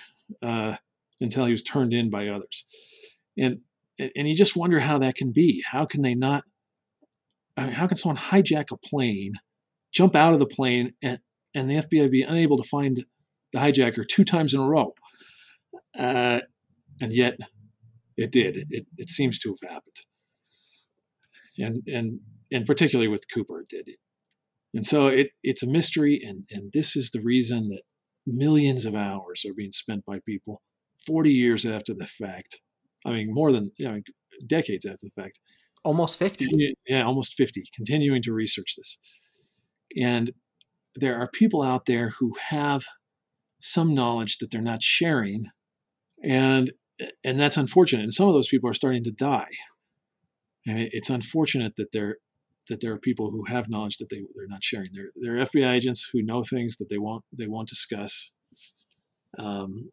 [0.43, 0.77] Uh,
[1.23, 2.67] until he was turned in by others.
[3.39, 3.61] And
[3.99, 5.63] and you just wonder how that can be.
[5.71, 6.45] How can they not?
[7.57, 9.35] how can someone hijack a plane,
[9.92, 11.18] jump out of the plane, and
[11.55, 13.05] and the FBI be unable to find
[13.52, 14.94] the hijacker two times in a row?
[15.98, 16.40] Uh,
[17.00, 17.38] and yet,
[18.16, 18.66] it did.
[18.70, 19.96] It, it seems to have happened.
[21.59, 23.88] And and and particularly with Cooper, it did.
[24.74, 27.83] And so it it's a mystery, and and this is the reason that
[28.26, 30.62] millions of hours are being spent by people
[31.07, 32.61] 40 years after the fact.
[33.05, 34.00] I mean, more than, you know,
[34.46, 35.40] decades after the fact.
[35.85, 36.74] Almost 50.
[36.87, 38.98] Yeah, almost 50, continuing to research this.
[40.00, 40.33] And
[40.96, 42.85] there are people out there who have
[43.61, 45.46] some knowledge that they're not sharing.
[46.22, 46.72] And
[47.24, 48.02] and that's unfortunate.
[48.02, 49.50] And some of those people are starting to die.
[50.66, 52.18] And it's unfortunate that there
[52.68, 54.90] that there are people who have knowledge that they, they're not sharing.
[54.92, 58.35] They're, they're FBI agents who know things that they won't they won't discuss.
[59.38, 59.90] Um,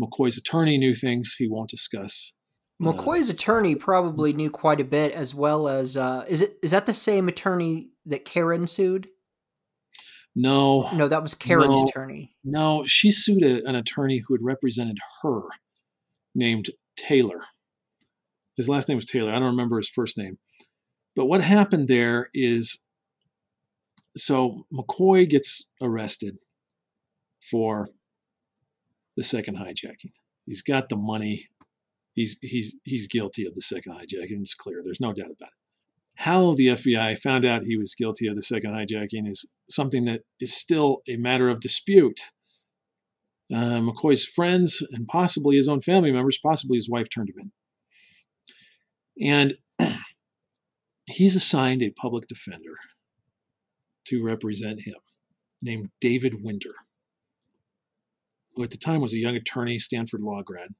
[0.00, 2.34] McCoy's attorney knew things he won't discuss.
[2.82, 6.56] Uh, McCoy's uh, attorney probably knew quite a bit, as well as uh, is it
[6.62, 9.08] is that the same attorney that Karen sued?
[10.34, 12.34] No, no, that was Karen's no, attorney.
[12.42, 15.42] No, she sued a, an attorney who had represented her,
[16.34, 17.44] named Taylor.
[18.56, 19.30] His last name was Taylor.
[19.30, 20.38] I don't remember his first name.
[21.14, 22.82] But what happened there is
[24.16, 26.38] so McCoy gets arrested
[27.50, 27.88] for
[29.16, 30.12] the second hijacking.
[30.46, 31.48] He's got the money.
[32.14, 34.40] He's he's he's guilty of the second hijacking.
[34.40, 34.80] It's clear.
[34.82, 35.61] There's no doubt about it.
[36.16, 40.22] How the FBI found out he was guilty of the second hijacking is something that
[40.40, 42.20] is still a matter of dispute.
[43.52, 47.50] Uh, McCoy's friends and possibly his own family members, possibly his wife, turned him
[49.18, 49.56] in.
[49.78, 49.94] And
[51.06, 52.76] he's assigned a public defender
[54.06, 54.94] to represent him
[55.60, 56.74] named David Winder,
[58.54, 60.70] who at the time was a young attorney, Stanford law grad,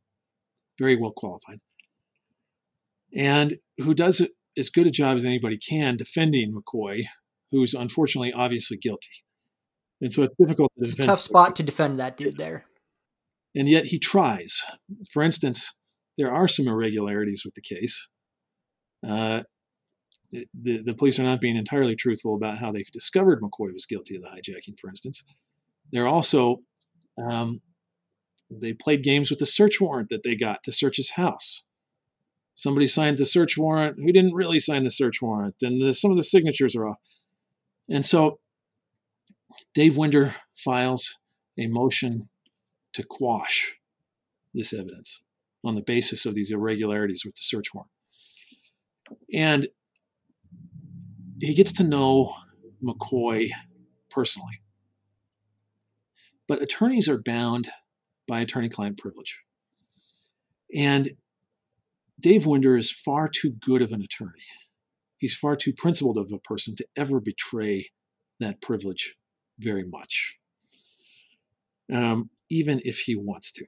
[0.79, 1.61] very well qualified,
[3.15, 4.27] and who does
[4.59, 7.05] as good a job as anybody can defending McCoy,
[7.51, 9.11] who's unfortunately obviously guilty.
[10.01, 10.99] And so it's difficult to defend.
[10.99, 12.65] It's a tough spot to defend that dude there.
[13.55, 14.63] And yet he tries.
[15.11, 15.79] For instance,
[16.19, 18.09] there are some irregularities with the case.
[19.07, 19.43] Uh,
[20.33, 24.17] the, the police are not being entirely truthful about how they've discovered McCoy was guilty
[24.17, 25.23] of the hijacking, for instance.
[25.93, 26.63] They're also,
[27.23, 27.61] um,
[28.51, 31.65] they played games with the search warrant that they got to search his house.
[32.63, 36.13] Somebody signed the search warrant who didn't really sign the search warrant, and the, some
[36.13, 36.99] of the signatures are off.
[37.91, 38.39] And so
[39.75, 41.19] Dave Winder files
[41.59, 42.29] a motion
[42.93, 43.75] to quash
[44.55, 45.25] this evidence
[45.65, 47.91] on the basis of these irregularities with the search warrant.
[49.35, 49.67] And
[51.41, 52.33] he gets to know
[52.81, 53.51] McCoy
[54.09, 54.61] personally.
[56.47, 57.71] But attorneys are bound
[58.29, 59.41] by attorney client privilege.
[60.73, 61.11] And
[62.23, 64.47] Dave Winder is far too good of an attorney.
[65.19, 67.91] He's far too principled of a person to ever betray
[68.39, 69.17] that privilege
[69.59, 70.39] very much,
[71.93, 73.67] um, even if he wants to.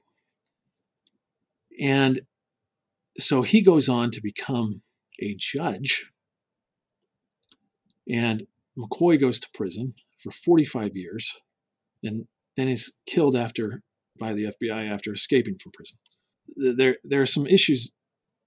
[1.79, 2.21] And
[3.19, 4.81] so he goes on to become
[5.21, 6.09] a judge
[8.09, 11.37] and McCoy goes to prison for 45 years
[12.03, 13.81] and then is killed after
[14.17, 15.97] by the FBI after escaping from prison.
[16.55, 17.91] There, there are some issues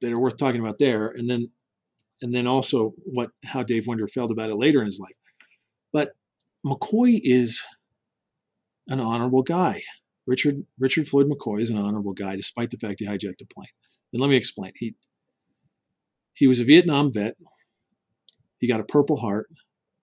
[0.00, 1.50] that are worth talking about there, and then,
[2.22, 5.16] and then also what how Dave Winder felt about it later in his life.
[5.92, 6.12] But
[6.64, 7.62] McCoy is
[8.88, 9.82] an honorable guy.
[10.26, 13.68] Richard Richard Floyd McCoy is an honorable guy, despite the fact he hijacked a plane.
[14.12, 14.72] And let me explain.
[14.76, 14.94] He
[16.34, 17.36] he was a Vietnam vet
[18.58, 19.50] he got a Purple Heart.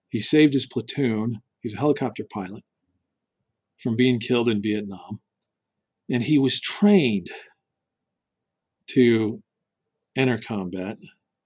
[0.09, 1.41] He saved his platoon.
[1.61, 2.63] He's a helicopter pilot
[3.77, 5.19] from being killed in Vietnam.
[6.09, 7.29] And he was trained
[8.87, 9.43] to
[10.15, 10.97] enter combat,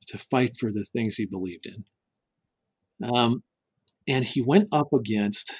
[0.08, 3.10] to fight for the things he believed in.
[3.13, 3.43] Um,
[4.08, 5.53] and he went up against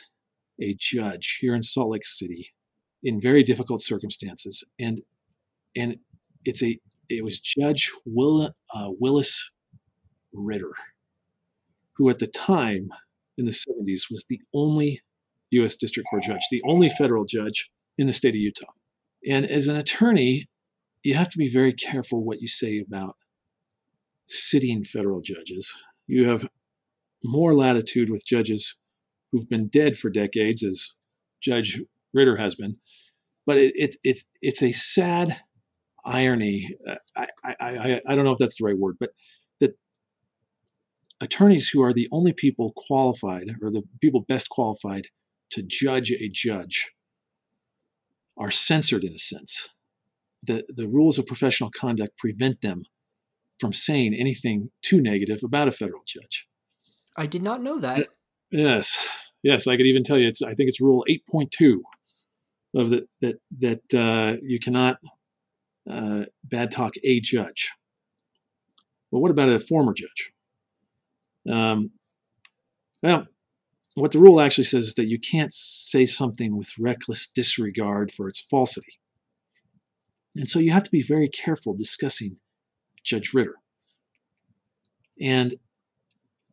[0.62, 2.50] a judge here in Salt Lake City
[3.04, 4.64] in very difficult circumstances.
[4.80, 5.02] And
[5.76, 5.98] and
[6.46, 9.52] it's a it was Judge Will, uh, Willis
[10.34, 10.74] Ritter
[12.00, 12.90] who at the time
[13.38, 15.02] in the 70s was the only
[15.52, 15.76] U.S.
[15.76, 18.72] District Court judge, the only federal judge in the state of Utah.
[19.28, 20.48] And as an attorney,
[21.04, 23.16] you have to be very careful what you say about
[24.26, 25.74] sitting federal judges.
[26.08, 26.48] You have
[27.24, 28.80] more latitude with judges
[29.32, 30.96] who've been dead for decades, as
[31.42, 31.82] Judge
[32.14, 32.76] Ritter has been.
[33.46, 35.40] But it, it, it it's a sad
[36.06, 36.70] irony.
[37.16, 39.12] I, I, I, I don't know if that's the right word, but
[39.60, 39.76] that
[41.22, 45.08] attorneys who are the only people qualified or the people best qualified
[45.52, 46.92] to judge a judge
[48.38, 49.70] are censored in a sense.
[50.44, 52.84] The, the rules of professional conduct prevent them
[53.60, 56.48] from saying anything too negative about a federal judge.
[57.18, 58.08] I did not know that.
[58.52, 59.06] Yes,
[59.44, 60.28] yes, I could even tell you.
[60.28, 61.84] It's I think it's Rule eight point two
[62.74, 64.98] of the that that uh, you cannot
[65.90, 67.72] uh, bad talk a judge.
[69.12, 70.32] Well, what about a former judge?
[71.50, 71.92] Um,
[73.04, 73.28] well,
[73.96, 78.30] what the rule actually says is that you can't say something with reckless disregard for
[78.30, 78.94] its falsity.
[80.36, 82.38] And so you have to be very careful discussing
[83.04, 83.56] Judge Ritter.
[85.22, 85.56] And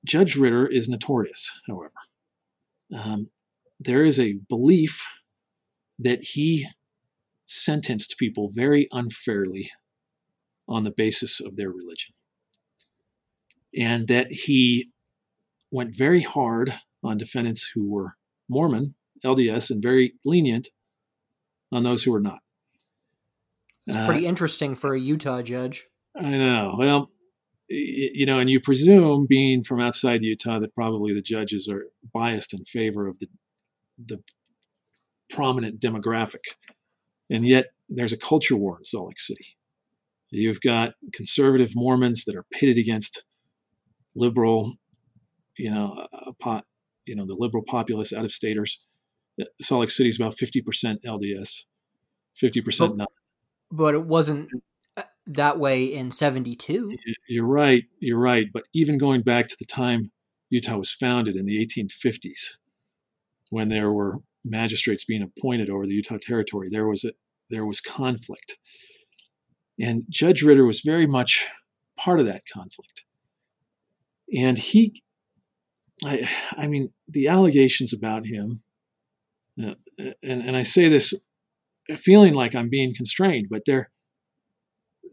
[0.05, 1.93] Judge Ritter is notorious, however.
[2.95, 3.29] Um,
[3.81, 5.05] there is a belief
[5.99, 6.67] that he
[7.47, 9.71] sentenced people very unfairly
[10.69, 12.15] on the basis of their religion.
[13.79, 14.91] And that he
[15.71, 18.17] went very hard on defendants who were
[18.49, 20.69] Mormon, LDS, and very lenient
[21.73, 22.41] on those who were not.
[23.87, 25.85] It's pretty uh, interesting for a Utah judge.
[26.17, 26.75] I know.
[26.79, 27.11] Well,
[27.69, 32.55] you know, and you presume, being from outside Utah, that probably the judges are biased
[32.55, 33.29] in favor of the
[34.05, 34.23] the
[35.31, 36.43] prominent demographic,
[37.31, 39.47] and yet there's a culture war in Salt Lake City.
[40.31, 43.25] You've got conservative Mormons that are pitted against
[44.15, 44.75] liberal,
[45.57, 46.07] you know,
[46.41, 46.65] pot,
[47.07, 48.85] you know, the liberal populace out of staters.
[49.61, 51.65] Salt Lake City is about 50% LDS,
[52.43, 53.09] 50% not.
[53.77, 54.49] But it wasn't
[54.97, 56.97] uh, that way in 72.
[57.29, 57.85] You're right.
[58.01, 58.47] You're right.
[58.53, 60.11] But even going back to the time
[60.51, 62.57] Utah was founded in the 1850s,
[63.51, 67.11] when there were magistrates being appointed over the Utah territory, there was a,
[67.51, 68.57] there was conflict.
[69.79, 71.47] And Judge Ritter was very much
[71.99, 73.05] part of that conflict.
[74.35, 75.03] And he,
[76.05, 78.63] I, I mean, the allegations about him,
[79.63, 79.75] uh,
[80.23, 81.15] and, and I say this
[81.95, 83.91] feeling like I'm being constrained, but they're,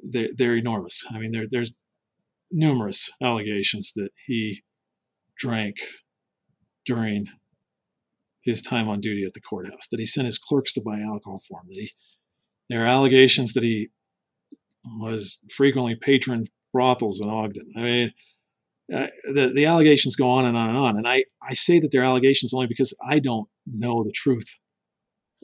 [0.04, 1.04] they're, they're enormous.
[1.12, 1.78] I mean, there, there's
[2.52, 4.64] numerous allegations that he
[5.38, 5.78] drank
[6.86, 7.28] during
[8.42, 11.40] his time on duty at the courthouse, that he sent his clerks to buy alcohol
[11.48, 11.92] for him, that he,
[12.70, 13.90] there are allegations that he
[15.00, 17.72] was frequently patron brothels in Ogden.
[17.78, 18.12] I mean,
[18.94, 20.98] uh, the, the allegations go on and on and on.
[20.98, 24.60] And I, I say that they're allegations only because I don't know the truth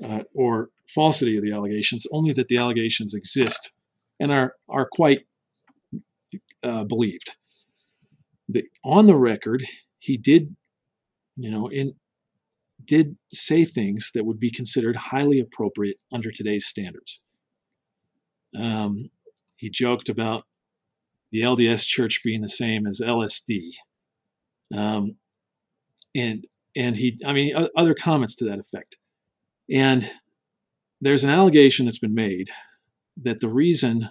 [0.03, 3.73] uh, or falsity of the allegations, only that the allegations exist
[4.19, 5.19] and are, are quite
[6.63, 7.35] uh, believed.
[8.47, 9.63] The, on the record,
[9.99, 10.55] he did,
[11.35, 11.93] you know, in
[12.85, 17.21] did say things that would be considered highly appropriate under today's standards.
[18.57, 19.09] Um,
[19.57, 20.45] he joked about
[21.31, 23.73] the LDS Church being the same as LSD,
[24.75, 25.17] um,
[26.15, 28.97] and and he, I mean, other comments to that effect.
[29.71, 30.09] And
[31.01, 32.49] there's an allegation that's been made
[33.17, 34.09] that the reason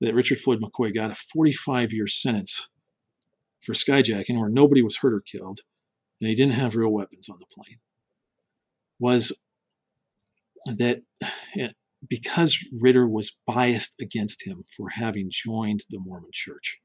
[0.00, 2.68] that Richard Floyd McCoy got a 45 year sentence
[3.60, 5.60] for skyjacking, where nobody was hurt or killed,
[6.20, 7.78] and he didn't have real weapons on the plane,
[8.98, 9.44] was
[10.66, 11.02] that
[11.58, 11.68] eh,
[12.08, 16.80] because Ritter was biased against him for having joined the Mormon church.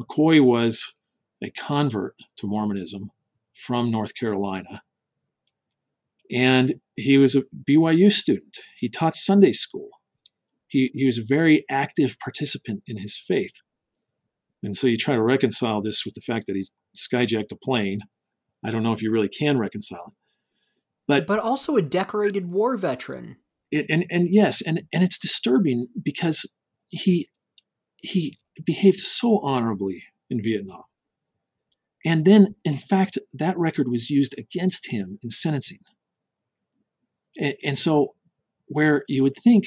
[0.00, 0.96] McCoy was
[1.42, 3.10] a convert to Mormonism
[3.54, 4.82] from North Carolina.
[6.30, 8.58] And he was a BYU student.
[8.78, 9.88] He taught Sunday school.
[10.66, 13.54] He, he was a very active participant in his faith.
[14.62, 18.00] And so you try to reconcile this with the fact that he skyjacked a plane.
[18.64, 20.14] I don't know if you really can reconcile it.
[21.06, 23.36] But, but also a decorated war veteran.
[23.70, 27.28] It, and and yes, and and it's disturbing because he
[28.00, 30.84] he behaved so honorably in Vietnam.
[32.04, 35.80] And then, in fact, that record was used against him in sentencing.
[37.38, 38.14] And, and so,
[38.66, 39.66] where you would think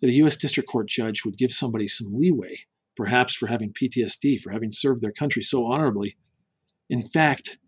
[0.00, 0.36] that a U.S.
[0.36, 2.58] District Court judge would give somebody some leeway,
[2.96, 6.16] perhaps for having PTSD, for having served their country so honorably,
[6.88, 7.58] in fact,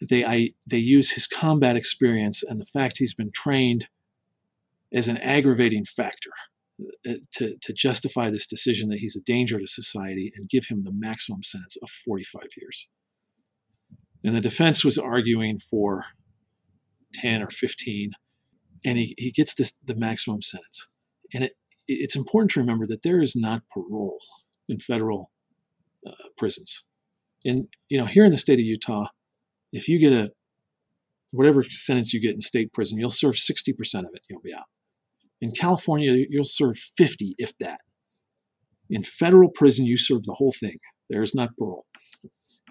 [0.00, 3.88] they I, they use his combat experience and the fact he's been trained
[4.92, 6.30] as an aggravating factor
[7.06, 10.84] uh, to, to justify this decision that he's a danger to society and give him
[10.84, 12.88] the maximum sentence of 45 years.
[14.24, 16.06] And the defense was arguing for
[17.20, 18.12] 10 or 15,
[18.84, 20.88] and he, he gets this, the maximum sentence.
[21.34, 21.52] And it,
[21.86, 24.18] it's important to remember that there is not parole
[24.68, 25.30] in federal
[26.06, 26.84] uh, prisons.
[27.44, 29.06] And, you know, here in the state of Utah,
[29.72, 30.30] if you get a
[31.32, 34.64] whatever sentence you get in state prison, you'll serve 60% of it, you'll be out.
[35.40, 37.78] In California, you'll serve 50, if that.
[38.90, 40.78] In federal prison, you serve the whole thing.
[41.10, 41.86] There is not parole.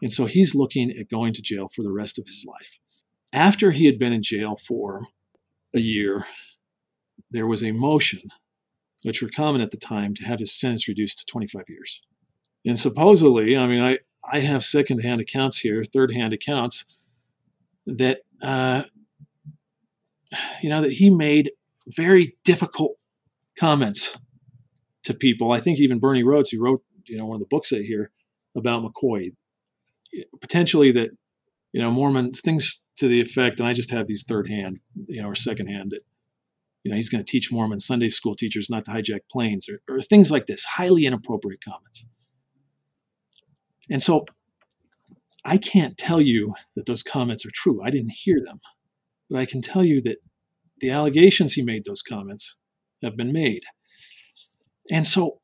[0.01, 2.79] And so he's looking at going to jail for the rest of his life.
[3.33, 5.07] After he had been in jail for
[5.73, 6.25] a year,
[7.31, 8.21] there was a motion,
[9.03, 12.01] which were common at the time, to have his sentence reduced to 25 years.
[12.65, 13.99] And supposedly, I mean, I,
[14.31, 17.07] I have secondhand accounts here, third hand accounts,
[17.85, 18.83] that, uh,
[20.61, 21.51] you know, that he made
[21.95, 22.97] very difficult
[23.57, 24.17] comments
[25.03, 25.51] to people.
[25.51, 28.11] I think even Bernie Rhoades, who wrote you know one of the books I hear
[28.55, 29.31] about McCoy,
[30.41, 31.09] potentially that
[31.71, 35.21] you know Mormons things to the effect, and I just have these third hand, you
[35.21, 36.01] know, or second hand that
[36.83, 39.81] you know he's going to teach Mormon Sunday school teachers not to hijack planes or,
[39.89, 42.07] or things like this, highly inappropriate comments.
[43.89, 44.25] And so
[45.45, 47.81] I can't tell you that those comments are true.
[47.81, 48.59] I didn't hear them.
[49.29, 50.17] But I can tell you that
[50.79, 52.59] the allegations he made those comments
[53.03, 53.63] have been made.
[54.91, 55.39] And so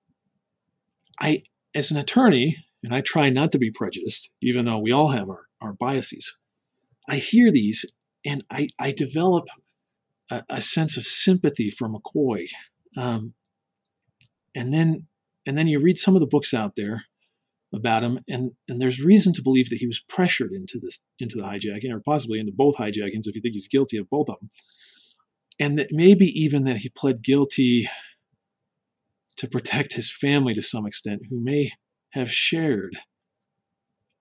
[1.20, 1.42] I,
[1.74, 5.30] as an attorney, and I try not to be prejudiced, even though we all have
[5.30, 6.38] our, our biases,
[7.10, 9.48] I hear these and I, I develop
[10.32, 12.48] a, a sense of sympathy for McCoy.
[12.96, 13.34] Um,
[14.56, 15.08] and then
[15.46, 17.06] and then you read some of the books out there
[17.74, 21.38] about him, and, and there's reason to believe that he was pressured into this into
[21.38, 24.40] the hijacking, or possibly into both hijackings if you think he's guilty of both of
[24.40, 24.50] them.
[25.60, 27.90] And that maybe even that he pled guilty
[29.38, 31.72] to protect his family to some extent, who may
[32.12, 32.96] have shared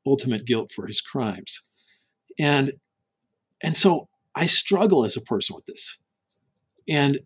[0.06, 1.68] ultimate guilt for his crimes.
[2.38, 2.72] And
[3.62, 5.98] and so I struggle as a person with this.
[6.88, 7.20] And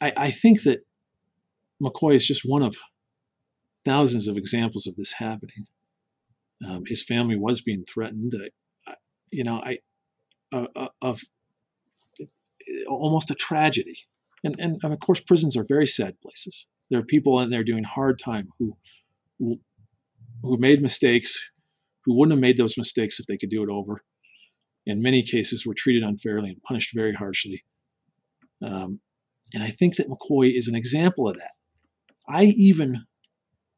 [0.00, 0.80] I, I think that
[1.82, 2.76] McCoy is just one of
[3.84, 5.66] thousands of examples of this happening.
[6.66, 8.32] Um, his family was being threatened.
[8.88, 8.92] Uh,
[9.30, 9.78] you know, I
[10.52, 11.20] uh, uh, of
[12.88, 13.96] almost a tragedy.
[14.44, 16.68] And, and, and of course, prisons are very sad places.
[16.90, 18.76] There are people in there doing hard time who
[19.38, 21.52] who made mistakes,
[22.04, 24.02] who wouldn't have made those mistakes if they could do it over.
[24.86, 27.64] In many cases, were treated unfairly and punished very harshly.
[28.62, 29.00] Um,
[29.52, 31.52] and I think that McCoy is an example of that.
[32.28, 33.04] I even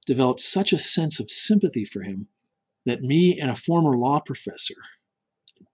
[0.06, 2.28] developed such a sense of sympathy for him
[2.86, 4.74] that me and a former law professor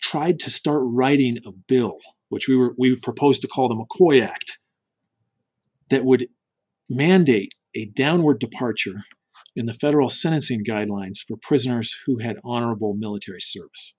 [0.01, 4.23] tried to start writing a bill, which we were we proposed to call the McCoy
[4.23, 4.59] Act,
[5.91, 6.27] that would
[6.89, 9.05] mandate a downward departure
[9.57, 13.97] in the federal sentencing guidelines for prisoners who had honorable military service.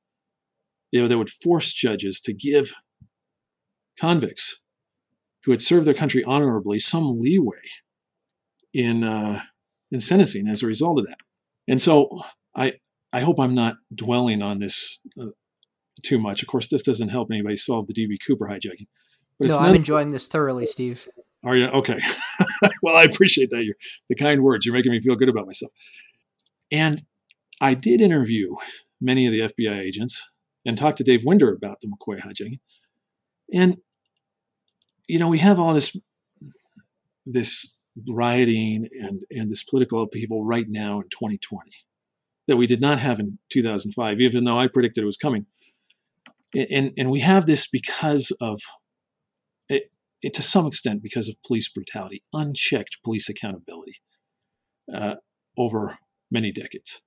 [0.96, 2.74] You know, that would force judges to give
[4.00, 4.66] convicts
[5.44, 7.60] who had served their country honorably some leeway
[8.74, 9.42] in uh,
[9.92, 11.18] in sentencing as a result of that.
[11.68, 12.08] And so
[12.56, 12.76] I
[13.12, 15.32] I hope I'm not dwelling on this uh,
[16.02, 16.42] too much.
[16.42, 18.88] Of course, this doesn't help anybody solve the DB Cooper hijacking.
[19.38, 21.10] But no, I'm enjoying this thoroughly, Steve.
[21.44, 22.00] Are you okay?
[22.82, 23.66] well, I appreciate that.
[23.66, 23.76] You're,
[24.08, 24.66] the kind words.
[24.66, 25.74] You're making me feel good about myself.
[26.72, 27.04] And
[27.60, 28.56] I did interview
[29.02, 30.24] many of the FBI agents
[30.66, 32.60] and talk to Dave Winder about the McCoy hijacking.
[33.54, 33.78] And
[35.08, 35.96] you know, we have all this
[37.26, 41.72] this rioting and, and this political upheaval right now in 2020
[42.48, 45.46] that we did not have in 2005, even though I predicted it was coming.
[46.54, 48.62] And, and we have this because of,
[49.68, 49.92] it,
[50.22, 53.96] it, to some extent, because of police brutality, unchecked police accountability
[54.94, 55.16] uh,
[55.58, 55.98] over
[56.30, 57.02] many decades.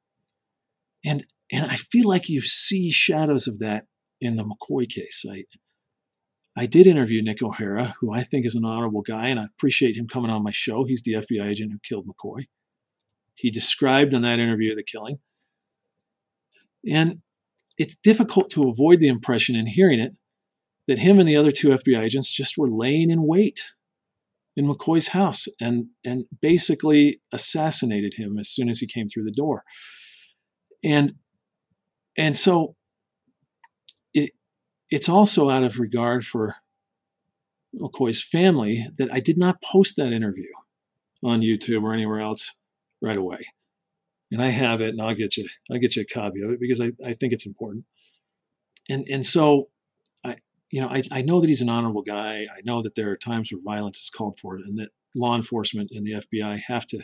[1.04, 3.86] And, and I feel like you see shadows of that
[4.20, 5.24] in the McCoy case.
[5.30, 5.44] I,
[6.56, 9.96] I did interview Nick O'Hara, who I think is an honorable guy, and I appreciate
[9.96, 10.84] him coming on my show.
[10.84, 12.46] He's the FBI agent who killed McCoy.
[13.34, 15.20] He described in that interview the killing.
[16.88, 17.20] And
[17.78, 20.12] it's difficult to avoid the impression in hearing it
[20.88, 23.60] that him and the other two FBI agents just were laying in wait
[24.56, 29.30] in McCoy's house and, and basically assassinated him as soon as he came through the
[29.30, 29.62] door.
[30.82, 31.14] And
[32.18, 32.74] and so
[34.90, 36.54] it's also out of regard for
[37.74, 40.50] McCoy's family that I did not post that interview
[41.22, 42.58] on YouTube or anywhere else
[43.02, 43.46] right away.
[44.30, 46.60] And I have it, and I'll get you, I'll get you a copy of it
[46.60, 47.84] because I, I think it's important.
[48.90, 49.66] And and so
[50.24, 50.36] I,
[50.70, 52.42] you know, I, I know that he's an honorable guy.
[52.42, 55.90] I know that there are times where violence is called for, and that law enforcement
[55.94, 57.00] and the FBI have to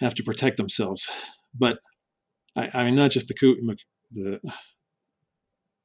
[0.00, 1.10] have to protect themselves.
[1.54, 1.80] But
[2.56, 3.76] I, I mean, not just the
[4.12, 4.40] the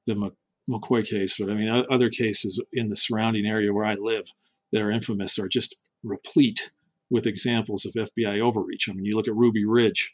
[0.06, 0.32] the
[0.70, 4.26] McCoy case, but I mean, other cases in the surrounding area where I live
[4.72, 6.72] that are infamous are just replete
[7.10, 8.90] with examples of FBI overreach.
[8.90, 10.14] I mean, you look at Ruby Ridge,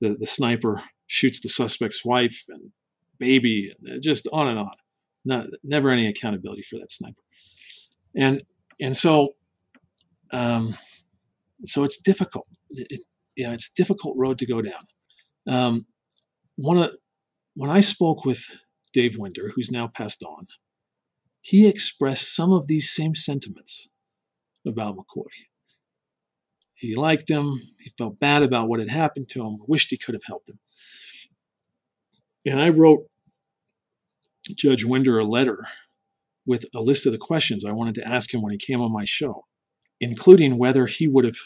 [0.00, 2.70] the, the sniper shoots the suspect's wife and
[3.18, 4.72] baby, and just on and on.
[5.26, 7.20] Not, never any accountability for that sniper.
[8.16, 8.42] And
[8.80, 9.34] and so
[10.32, 10.74] um,
[11.60, 12.46] so it's difficult.
[12.70, 13.00] It,
[13.36, 14.80] yeah, it's a difficult road to go down.
[15.46, 15.86] Um,
[16.56, 16.90] one of
[17.54, 18.44] when I spoke with
[18.92, 20.46] Dave Winder, who's now passed on,
[21.40, 23.88] he expressed some of these same sentiments
[24.66, 25.26] about McCoy.
[26.74, 30.14] He liked him, he felt bad about what had happened to him, wished he could
[30.14, 30.58] have helped him.
[32.46, 33.06] And I wrote
[34.54, 35.66] Judge Winder a letter
[36.46, 38.92] with a list of the questions I wanted to ask him when he came on
[38.92, 39.44] my show,
[40.00, 41.36] including whether he would have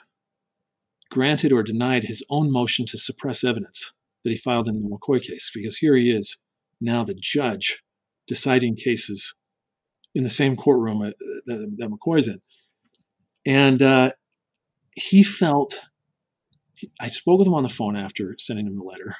[1.10, 3.92] granted or denied his own motion to suppress evidence
[4.24, 6.44] that he filed in the McCoy case, because here he is
[6.80, 7.82] now the judge
[8.26, 9.34] deciding cases
[10.14, 11.10] in the same courtroom uh,
[11.46, 12.40] that, that McCoy's in.
[13.46, 14.12] And uh,
[14.94, 15.78] he felt
[17.00, 19.14] I spoke with him on the phone after sending him the letter,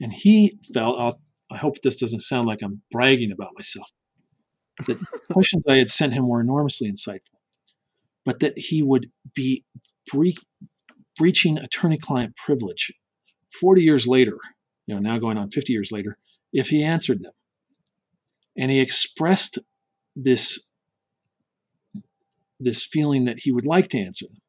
[0.00, 1.00] and he felt.
[1.00, 3.90] I'll, I hope this doesn't sound like I'm bragging about myself.
[4.86, 7.38] That the questions I had sent him were enormously insightful,
[8.24, 9.64] but that he would be
[10.12, 10.40] bre-
[11.16, 12.92] breaching attorney-client privilege
[13.60, 14.38] 40 years later,
[14.86, 16.18] you know, now going on 50 years later,
[16.52, 17.32] if he answered them.
[18.56, 19.58] And he expressed
[20.14, 20.70] this
[22.60, 24.40] this feeling that he would like to answer them,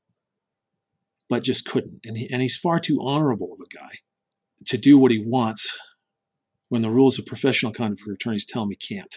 [1.27, 1.99] but just couldn't.
[2.05, 3.91] And, he, and he's far too honorable of a guy
[4.67, 5.77] to do what he wants
[6.69, 9.15] when the rules of professional conduct for attorneys tell him he can't.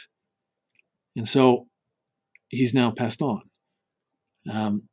[1.16, 1.68] And so
[2.48, 3.42] he's now passed on.
[4.50, 4.88] Um,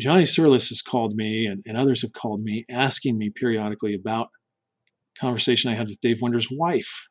[0.00, 4.30] Johnny Surlis has called me, and, and others have called me, asking me periodically about
[5.18, 7.06] conversation I had with Dave Winder's wife.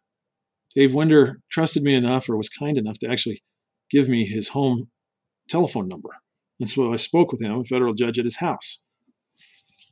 [0.75, 3.43] Dave Winder trusted me enough, or was kind enough, to actually
[3.91, 4.89] give me his home
[5.49, 6.09] telephone number.
[6.59, 8.83] And so I spoke with him, a federal judge, at his house,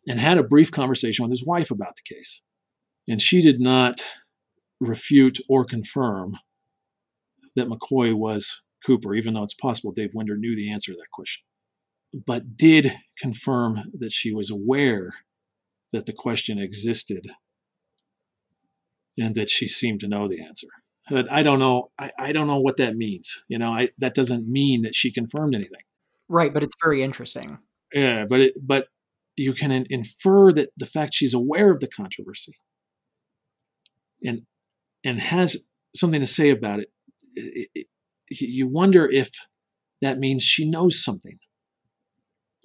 [0.08, 2.42] and had a brief conversation with his wife about the case.
[3.08, 4.04] And she did not
[4.80, 6.38] refute or confirm
[7.56, 11.12] that McCoy was Cooper, even though it's possible Dave Winder knew the answer to that
[11.12, 11.44] question,
[12.14, 15.12] but did confirm that she was aware
[15.94, 17.28] that the question existed
[19.18, 20.68] and that she seemed to know the answer.
[21.10, 21.90] But I don't know.
[21.98, 23.46] I, I don't know what that means.
[23.48, 25.82] You know, I, that doesn't mean that she confirmed anything.
[26.28, 27.60] Right, but it's very interesting.
[27.94, 28.88] Yeah, but it, but
[29.38, 32.54] you can infer that the fact she's aware of the controversy
[34.24, 34.42] and
[35.04, 36.90] and has something to say about it,
[37.36, 37.88] it, it
[38.30, 39.30] you wonder if
[40.02, 41.40] that means she knows something,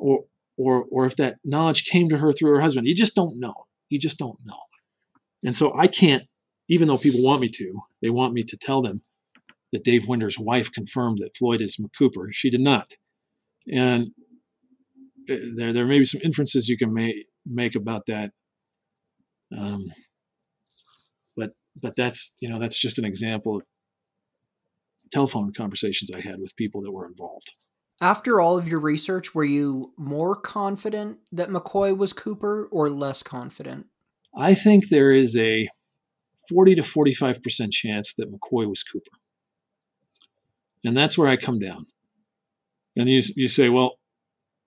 [0.02, 0.24] or
[0.58, 2.86] or or if that knowledge came to her through her husband.
[2.86, 3.54] You just don't know.
[3.88, 4.60] You just don't know.
[5.44, 6.24] And so I can't
[6.68, 9.02] even though people want me to, they want me to tell them
[9.72, 12.28] that Dave Winder's wife confirmed that Floyd is McCooper.
[12.32, 12.88] She did not.
[13.70, 14.08] And
[15.30, 18.32] uh, there, there may be some inferences you can make, make about that.
[19.56, 19.92] Um,
[21.36, 21.50] but,
[21.80, 23.62] but that's, you know, that's just an example of
[25.10, 27.52] telephone conversations I had with people that were involved.
[28.02, 33.22] After all of your research, were you more confident that McCoy was Cooper or less
[33.22, 33.86] confident?
[34.36, 35.68] I think there is a
[36.48, 39.12] 40 to 45% chance that McCoy was Cooper.
[40.84, 41.86] And that's where I come down.
[42.96, 43.98] And you, you say, well,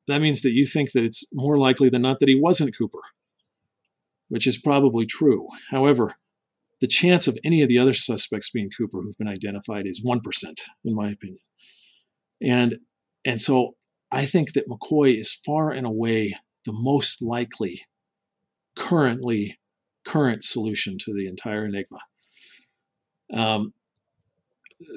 [0.07, 3.01] that means that you think that it's more likely than not that he wasn't Cooper,
[4.29, 5.45] which is probably true.
[5.71, 6.15] However,
[6.79, 10.21] the chance of any of the other suspects being Cooper who've been identified is 1%,
[10.85, 11.39] in my opinion.
[12.41, 12.77] And,
[13.25, 13.75] and so
[14.11, 17.81] I think that McCoy is far and away the most likely
[18.75, 19.57] currently
[20.05, 21.99] current solution to the entire enigma.
[23.33, 23.73] Um,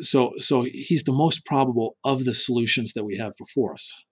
[0.01, 4.05] so, so he's the most probable of the solutions that we have before us.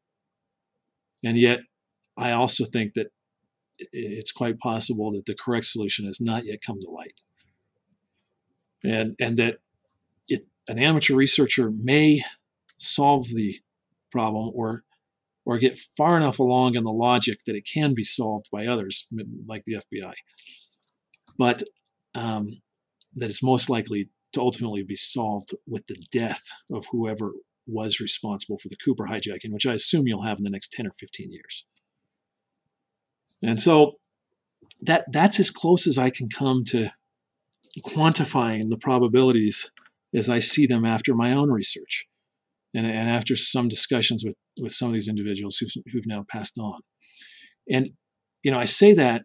[1.23, 1.61] And yet,
[2.17, 3.09] I also think that
[3.93, 7.15] it's quite possible that the correct solution has not yet come to light.
[8.85, 9.59] And, and that
[10.29, 12.23] it, an amateur researcher may
[12.79, 13.59] solve the
[14.11, 14.83] problem or
[15.45, 19.07] or get far enough along in the logic that it can be solved by others,
[19.47, 20.13] like the FBI
[21.39, 21.63] but
[22.15, 22.61] um,
[23.15, 26.43] that it's most likely to ultimately be solved with the death
[26.73, 27.33] of whoever
[27.67, 30.87] was responsible for the Cooper hijacking, which I assume you'll have in the next 10
[30.87, 31.67] or 15 years.
[33.43, 33.95] And so
[34.83, 36.91] that that's as close as I can come to
[37.81, 39.71] quantifying the probabilities
[40.15, 42.07] as I see them after my own research
[42.75, 46.59] and, and after some discussions with, with some of these individuals who've, who've now passed
[46.59, 46.81] on.
[47.71, 47.91] And,
[48.43, 49.25] you know, I say that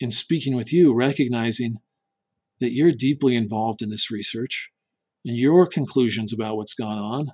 [0.00, 1.76] in speaking with you, recognizing
[2.60, 4.70] that you're deeply involved in this research
[5.24, 7.32] and your conclusions about what's gone on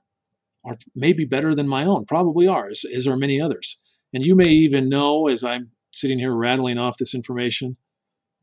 [0.65, 3.81] are maybe better than my own, probably are, as, as are many others.
[4.13, 7.77] And you may even know, as I'm sitting here rattling off this information,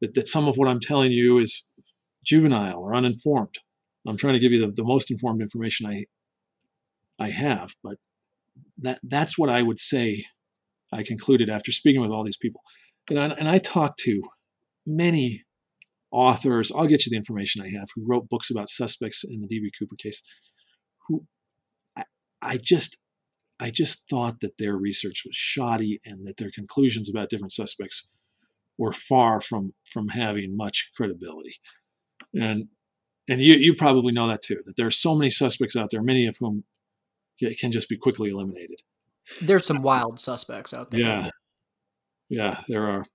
[0.01, 1.67] that, that some of what I'm telling you is
[2.23, 3.55] juvenile or uninformed.
[4.07, 6.05] I'm trying to give you the, the most informed information I
[7.19, 7.97] I have, but
[8.79, 10.25] that that's what I would say
[10.91, 12.61] I concluded after speaking with all these people.
[13.09, 14.21] And I, and I talked to
[14.85, 15.43] many
[16.11, 16.71] authors.
[16.71, 19.69] I'll get you the information I have who wrote books about suspects in the DB
[19.77, 20.21] Cooper case.
[21.07, 21.25] Who
[21.97, 22.03] I,
[22.41, 22.97] I just
[23.59, 28.09] I just thought that their research was shoddy and that their conclusions about different suspects
[28.77, 31.55] were far from from having much credibility.
[32.33, 32.67] And
[33.27, 34.61] and you you probably know that too.
[34.65, 36.63] That there are so many suspects out there, many of whom
[37.59, 38.81] can just be quickly eliminated.
[39.41, 40.99] There's some wild suspects out there.
[41.01, 41.29] Yeah,
[42.29, 43.05] yeah, there are.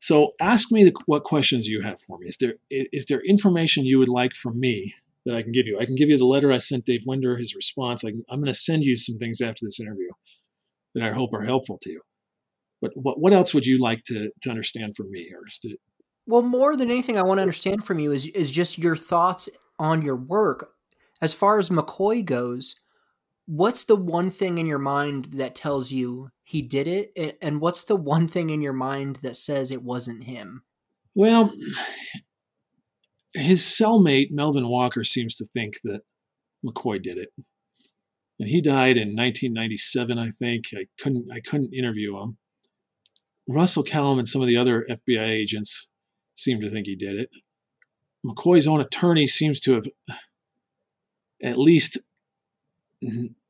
[0.00, 2.28] So ask me the, what questions you have for me.
[2.28, 4.94] Is there is there information you would like from me
[5.26, 5.78] that I can give you?
[5.80, 8.04] I can give you the letter I sent Dave Winder, his response.
[8.04, 10.08] I am going to send you some things after this interview
[10.94, 12.00] that I hope are helpful to you.
[12.80, 15.76] but what what else would you like to to understand from me, or to,
[16.26, 19.48] well, more than anything, I want to understand from you is is just your thoughts
[19.78, 20.70] on your work.
[21.20, 22.76] As far as McCoy goes,
[23.48, 27.84] what's the one thing in your mind that tells you he did it, and what's
[27.84, 30.62] the one thing in your mind that says it wasn't him?
[31.14, 31.52] Well,
[33.34, 36.02] his cellmate Melvin Walker seems to think that
[36.64, 37.30] McCoy did it,
[38.38, 40.18] and he died in 1997.
[40.18, 42.36] I think I couldn't I couldn't interview him.
[43.48, 45.88] Russell Calame and some of the other FBI agents
[46.34, 47.30] seem to think he did it.
[48.26, 49.86] McCoy's own attorney seems to have
[51.42, 51.98] at least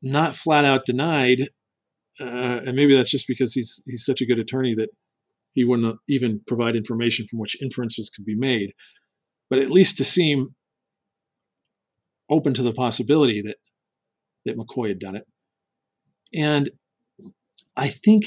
[0.02, 1.42] not flat out denied,
[2.20, 4.90] uh, and maybe that's just because he's he's such a good attorney that
[5.54, 8.72] he wouldn't even provide information from which inferences could be made,
[9.50, 10.54] but at least to seem
[12.30, 13.56] open to the possibility that
[14.44, 15.24] that McCoy had done it.
[16.34, 16.70] And
[17.76, 18.26] I think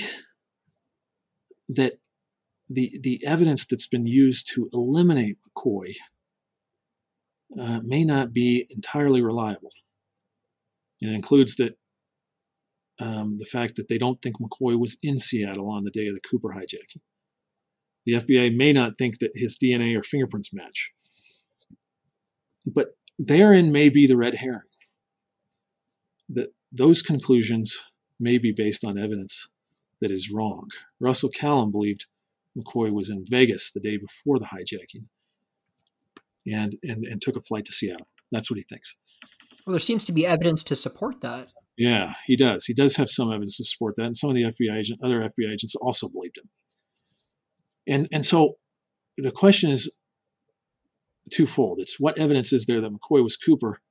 [1.69, 1.93] that
[2.69, 5.93] the the evidence that's been used to eliminate McCoy
[7.59, 9.72] uh, may not be entirely reliable.
[11.02, 11.78] And it includes that
[12.99, 16.16] um, the fact that they don't think McCoy was in Seattle on the day of
[16.16, 17.02] the Cooper hijacking.
[18.06, 20.91] The FBI may not think that his DNA or fingerprints match.
[22.66, 24.62] But therein may be the red herring.
[26.30, 27.84] That those conclusions
[28.20, 29.49] may be based on evidence
[29.99, 30.70] that is wrong.
[30.99, 32.06] Russell Calame believed
[32.58, 35.06] McCoy was in Vegas the day before the hijacking
[36.45, 38.08] and, and, and took a flight to Seattle.
[38.32, 38.97] That's what he thinks.
[39.66, 41.49] Well, there seems to be evidence to support that.
[41.78, 42.66] Yeah, he does.
[42.66, 45.22] He does have some evidence to support that, and some of the FBI agent, other
[45.22, 46.49] FBI agents also believed him.
[47.88, 48.57] And and so
[49.18, 50.01] the question is
[51.32, 51.80] twofold.
[51.80, 53.82] It's what evidence is there that McCoy was Cooper,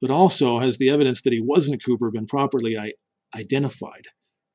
[0.00, 2.76] but also has the evidence that he wasn't Cooper been properly
[3.36, 4.06] identified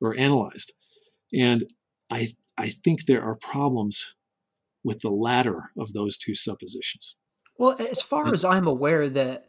[0.01, 0.73] or analyzed?
[1.33, 1.63] And
[2.09, 4.15] I I think there are problems
[4.83, 7.17] with the latter of those two suppositions.
[7.57, 9.47] Well, as far as I'm aware, that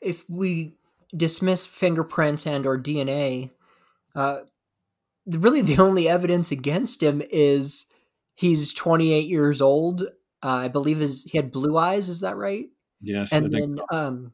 [0.00, 0.74] if we
[1.16, 3.50] dismiss fingerprints and or DNA,
[4.14, 4.40] uh,
[5.26, 7.86] really the only evidence against him is
[8.34, 10.02] he's 28 years old.
[10.42, 12.08] Uh, I believe his he had blue eyes.
[12.08, 12.66] Is that right?
[13.02, 13.96] Yes, and then so.
[13.96, 14.32] um,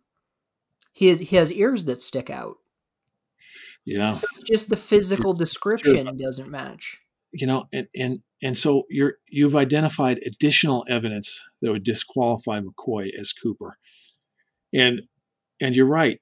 [0.92, 2.56] he has, he has ears that stick out.
[3.84, 6.16] Yeah, so just the physical it's description true.
[6.18, 6.98] doesn't match
[7.32, 13.10] you know, and and and so you're you've identified additional evidence that would disqualify McCoy
[13.18, 13.78] as Cooper,
[14.72, 15.02] and
[15.60, 16.20] and you're right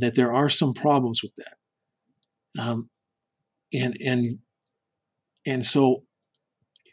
[0.00, 2.90] that there are some problems with that, um,
[3.72, 4.38] and and
[5.46, 6.02] and so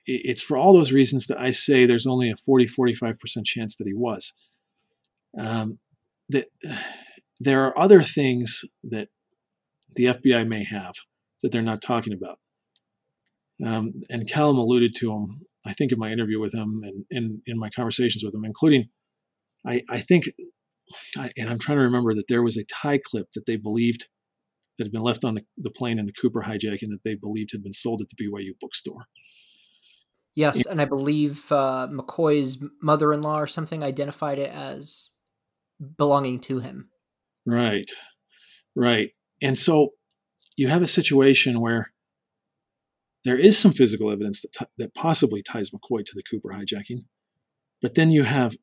[0.06, 3.88] it's for all those reasons that I say there's only a 40 45% chance that
[3.88, 4.34] he was.
[5.38, 5.80] Um,
[6.30, 6.48] that
[7.40, 9.10] there are other things that
[9.96, 10.94] the FBI may have
[11.42, 12.40] that they're not talking about.
[13.66, 17.42] Um, and Calame alluded to them, I think, in my interview with him and in,
[17.46, 18.90] in my conversations with him, including,
[19.68, 20.26] I, I think,
[21.18, 24.08] I, and I'm trying to remember that there was a tie clip that they believed
[24.78, 27.52] that had been left on the, the plane in the Cooper hijacking that they believed
[27.52, 29.06] had been sold at the BYU bookstore.
[30.36, 35.12] Yes, and I believe uh, McCoy's mother-in-law or something identified it as
[35.98, 36.90] belonging to him.
[37.46, 37.92] Right,
[38.76, 39.12] right,
[39.42, 39.90] and so
[40.56, 41.94] you have a situation where
[43.26, 47.06] there is some physical evidence that, t- that possibly ties McCoy to the Cooper hijacking,
[47.82, 48.56] but then you have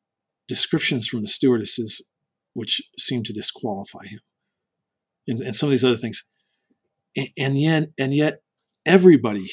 [0.49, 2.10] descriptions from the stewardesses
[2.53, 4.19] which seem to disqualify him,
[5.27, 6.27] and, and some of these other things,
[7.15, 8.41] and, and yet, and yet,
[8.85, 9.49] everybody,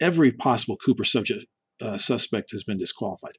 [0.00, 1.46] every possible Cooper subject
[1.80, 3.38] uh, suspect has been disqualified,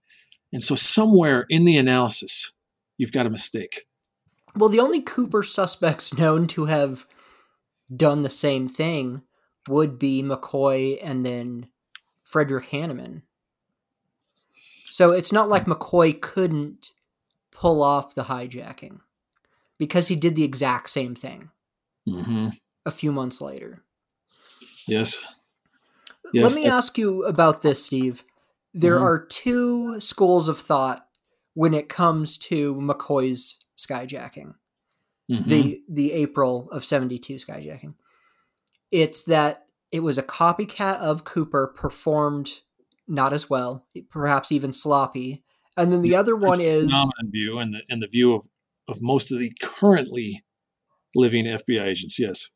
[0.52, 2.56] and so somewhere in the analysis,
[2.98, 3.86] you've got a mistake.
[4.56, 7.06] Well, the only Cooper suspects known to have
[7.96, 9.22] done the same thing
[9.68, 11.68] would be McCoy and then
[12.24, 13.24] Frederick Hahneman.
[14.90, 16.92] So it's not like McCoy couldn't
[17.60, 19.02] pull off the hijacking
[19.78, 21.50] because he did the exact same thing
[22.08, 22.48] mm-hmm.
[22.86, 23.84] a few months later.
[24.88, 25.26] Yes.
[26.34, 26.56] yes.
[26.56, 28.24] Let me ask you about this, Steve.
[28.74, 29.04] There mm-hmm.
[29.04, 31.06] are two schools of thought
[31.54, 34.54] when it comes to McCoy's skyjacking.
[35.30, 35.50] Mm-hmm.
[35.50, 37.94] The the April of 72 skyjacking.
[38.90, 42.62] It's that it was a copycat of Cooper performed
[43.08, 45.44] not as well, perhaps even sloppy.
[45.80, 48.48] And then the yeah, other one is the view and the and the view of
[48.88, 50.44] of most of the currently
[51.16, 52.20] living FBI agents.
[52.20, 52.50] Yes,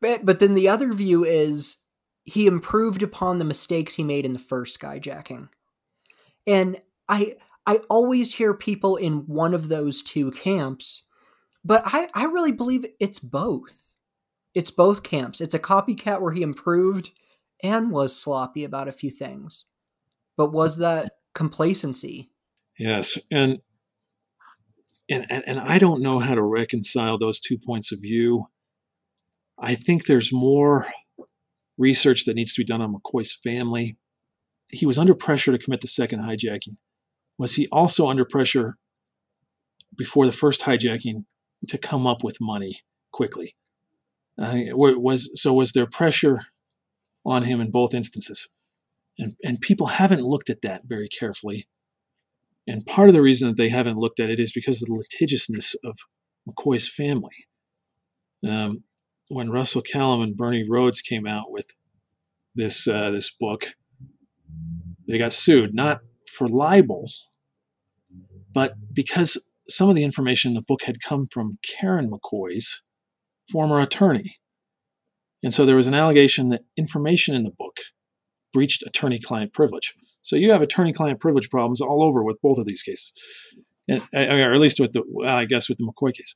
[0.00, 1.78] but but then the other view is
[2.24, 5.48] he improved upon the mistakes he made in the first skyjacking,
[6.46, 11.06] and I I always hear people in one of those two camps,
[11.64, 13.84] but I I really believe it's both
[14.54, 15.40] it's both camps.
[15.40, 17.10] It's a copycat where he improved
[17.62, 19.64] and was sloppy about a few things.
[20.36, 22.30] But was that complacency?
[22.78, 23.58] Yes, and
[25.08, 28.46] and and, I don't know how to reconcile those two points of view.
[29.58, 30.86] I think there's more
[31.78, 33.96] research that needs to be done on McCoy's family.
[34.70, 36.76] He was under pressure to commit the second hijacking.
[37.38, 38.76] Was he also under pressure
[39.96, 41.24] before the first hijacking
[41.68, 42.80] to come up with money
[43.12, 43.54] quickly?
[44.40, 46.40] Uh, was so was there pressure
[47.24, 48.52] on him in both instances?
[49.18, 51.68] And, and people haven't looked at that very carefully.
[52.66, 54.94] And part of the reason that they haven't looked at it is because of the
[54.94, 55.96] litigiousness of
[56.48, 57.46] McCoy's family.
[58.46, 58.84] Um,
[59.28, 61.66] when Russell Calame and Bernie Rhoades came out with
[62.54, 63.66] this uh, this book,
[65.08, 66.00] they got sued not
[66.30, 67.08] for libel,
[68.52, 72.84] but because some of the information in the book had come from Karen McCoy's
[73.50, 74.36] former attorney.
[75.42, 77.78] And so there was an allegation that information in the book
[78.52, 79.94] breached attorney client privilege.
[80.24, 83.12] So you have attorney client privilege problems all over with both of these cases.
[83.86, 86.34] And, uh, or at least with the, well, I guess with the McCoy case.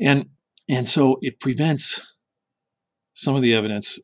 [0.00, 0.30] And,
[0.70, 2.14] and so it prevents
[3.12, 4.00] some of the evidence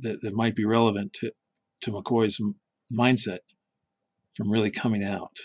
[0.00, 1.30] that, that might be relevant to,
[1.82, 2.40] to McCoy's
[2.90, 3.40] mindset
[4.32, 5.36] from really coming out.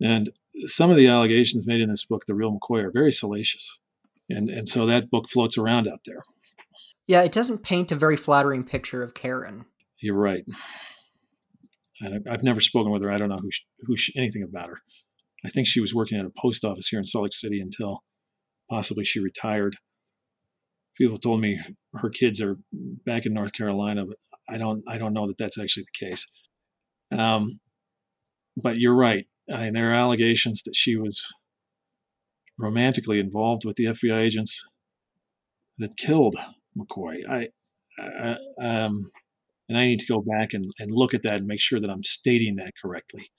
[0.00, 0.28] And
[0.66, 3.78] some of the allegations made in this book, The Real McCoy, are very salacious.
[4.28, 6.20] And, and so that book floats around out there.
[7.06, 9.64] Yeah, it doesn't paint a very flattering picture of Karen.
[10.00, 10.44] You're right.
[12.02, 13.10] I've never spoken with her.
[13.10, 14.78] I don't know who she, who she, anything about her.
[15.44, 18.02] I think she was working at a post office here in Salt Lake City until
[18.70, 19.76] possibly she retired.
[20.96, 21.60] People told me
[21.94, 24.16] her kids are back in North Carolina, but
[24.48, 26.26] I don't I don't know that that's actually the case.
[27.10, 27.60] Um,
[28.56, 29.26] but you're right.
[29.52, 31.26] I mean, there are allegations that she was
[32.58, 34.64] romantically involved with the FBI agents
[35.78, 36.34] that killed
[36.76, 37.18] McCoy.
[37.28, 37.48] I,
[38.00, 39.10] I um,
[39.68, 41.90] and I need to go back and, and look at that and make sure that
[41.90, 43.30] I'm stating that correctly.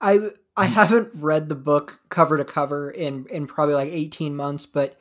[0.00, 0.70] I I mm.
[0.70, 4.98] haven't read the book cover to cover in in probably like 18 months, but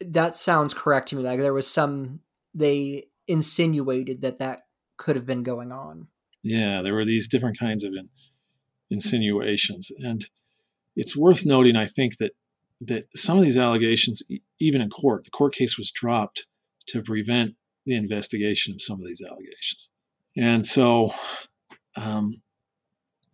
[0.00, 1.22] that sounds correct to me.
[1.22, 2.20] Like there was some
[2.54, 4.62] they insinuated that that
[4.96, 6.08] could have been going on.
[6.42, 8.08] Yeah, there were these different kinds of in,
[8.90, 10.24] insinuations, and
[10.96, 12.32] it's worth noting, I think, that
[12.80, 14.22] that some of these allegations,
[14.60, 16.46] even in court, the court case was dropped
[16.88, 17.54] to prevent
[17.88, 19.90] the investigation of some of these allegations.
[20.36, 21.10] And so
[21.96, 22.42] um,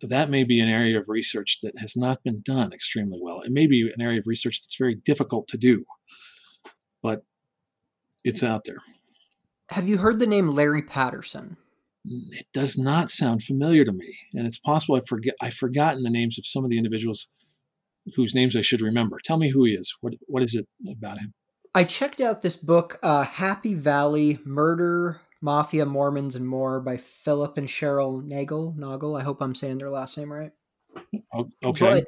[0.01, 3.41] that may be an area of research that has not been done extremely well.
[3.41, 5.85] It may be an area of research that's very difficult to do,
[7.03, 7.23] but
[8.23, 8.81] it's out there.
[9.69, 11.57] Have you heard the name Larry Patterson?
[12.05, 16.11] It does not sound familiar to me, and it's possible I forget I've forgotten the
[16.11, 17.33] names of some of the individuals
[18.15, 19.17] whose names I should remember.
[19.23, 19.95] Tell me who he is.
[20.01, 21.33] What what is it about him?
[21.75, 27.57] I checked out this book, uh, Happy Valley Murder, Mafia, Mormons, and More by Philip
[27.57, 28.73] and Cheryl Nagel.
[28.77, 29.19] Nagel.
[29.19, 30.53] I hope I'm saying their last name right.
[31.63, 31.89] Okay.
[31.89, 32.07] But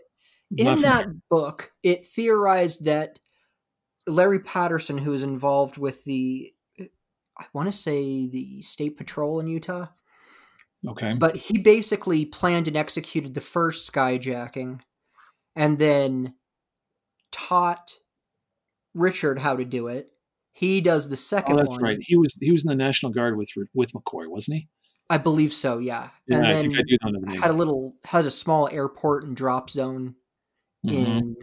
[0.55, 3.19] in that book, it theorized that
[4.07, 6.53] Larry Patterson, who is involved with the,
[7.37, 9.87] I want to say the state patrol in Utah.
[10.87, 11.13] Okay.
[11.13, 14.79] But he basically planned and executed the first skyjacking
[15.57, 16.35] and then
[17.33, 17.95] taught
[18.97, 20.11] Richard how to do it.
[20.53, 21.81] He does the second oh, that's one.
[21.83, 21.97] right.
[22.01, 24.67] He was he was in the National Guard with with McCoy, wasn't he?
[25.09, 25.77] I believe so.
[25.77, 26.09] Yeah.
[26.27, 27.41] yeah and I then think I do know the name.
[27.41, 30.15] had a little has a small airport and drop zone
[30.85, 30.91] Mhm.
[30.93, 31.35] in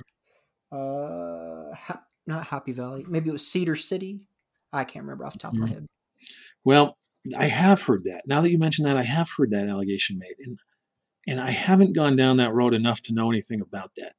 [0.72, 3.04] uh ha- not Happy Valley.
[3.08, 4.26] Maybe it was Cedar City.
[4.72, 5.72] I can't remember off the top of my Mhm.
[5.72, 5.86] head.
[6.64, 6.98] Well,
[7.38, 8.22] I have heard that.
[8.26, 10.58] Now that you mention that, I have heard that allegation made, and
[11.26, 14.14] and I haven't gone down that road enough to know anything about that.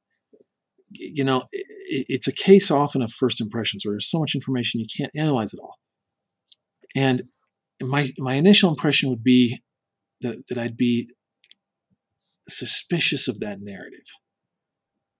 [0.90, 1.44] You know,
[1.88, 5.54] it's a case often of first impressions where there's so much information you can't analyze
[5.54, 5.76] it all.
[6.94, 7.22] And
[7.82, 9.62] my my initial impression would be
[10.22, 11.10] that that I'd be
[12.48, 14.06] suspicious of that narrative.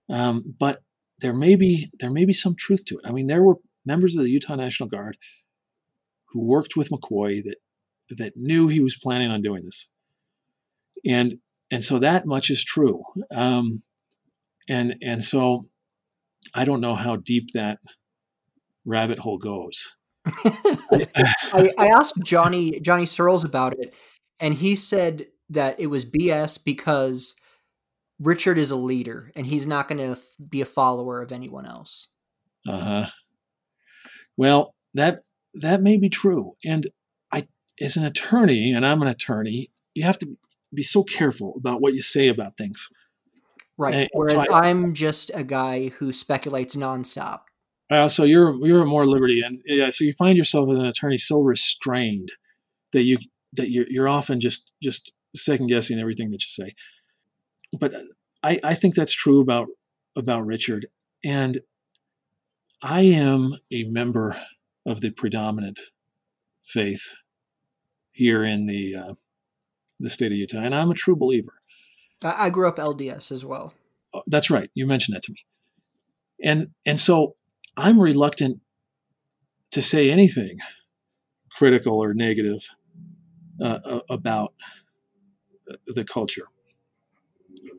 [0.08, 0.82] Um, but
[1.20, 3.08] there may be there may be some truth to it.
[3.08, 5.16] I mean, there were members of the Utah National Guard
[6.28, 7.56] who worked with McCoy that
[8.10, 9.90] that knew he was planning on doing this,
[11.04, 11.38] and
[11.70, 13.02] and so that much is true.
[13.34, 13.82] Um,
[14.68, 15.66] and and so
[16.54, 17.78] I don't know how deep that
[18.84, 19.96] rabbit hole goes.
[20.26, 23.94] I, I asked Johnny Johnny Searles about it,
[24.40, 27.34] and he said that it was BS because
[28.18, 31.66] Richard is a leader and he's not going to f- be a follower of anyone
[31.66, 32.08] else.
[32.66, 33.06] Uh huh.
[34.36, 35.20] Well, that
[35.54, 36.86] that may be true, and
[37.32, 37.46] I,
[37.80, 40.36] as an attorney, and I'm an attorney, you have to
[40.74, 42.88] be so careful about what you say about things.
[43.78, 43.94] Right.
[43.94, 47.40] And Whereas so I- I'm just a guy who speculates nonstop.
[47.88, 51.18] Uh, so you're you're more liberty, and yeah, so you find yourself as an attorney
[51.18, 52.32] so restrained
[52.92, 53.18] that you
[53.52, 56.74] that you're, you're often just just second guessing everything that you say.
[57.78, 57.92] But
[58.42, 59.68] I, I think that's true about
[60.16, 60.86] about Richard.
[61.24, 61.58] And
[62.82, 64.36] I am a member
[64.84, 65.78] of the predominant
[66.64, 67.14] faith
[68.12, 69.14] here in the uh,
[70.00, 71.52] the state of Utah, and I'm a true believer.
[72.22, 73.74] I grew up LDS as well.
[74.14, 74.70] Oh, that's right.
[74.74, 75.44] You mentioned that to me,
[76.42, 77.36] and and so
[77.76, 78.60] I'm reluctant
[79.72, 80.58] to say anything
[81.50, 82.66] critical or negative
[83.60, 84.54] uh, about
[85.86, 86.46] the culture.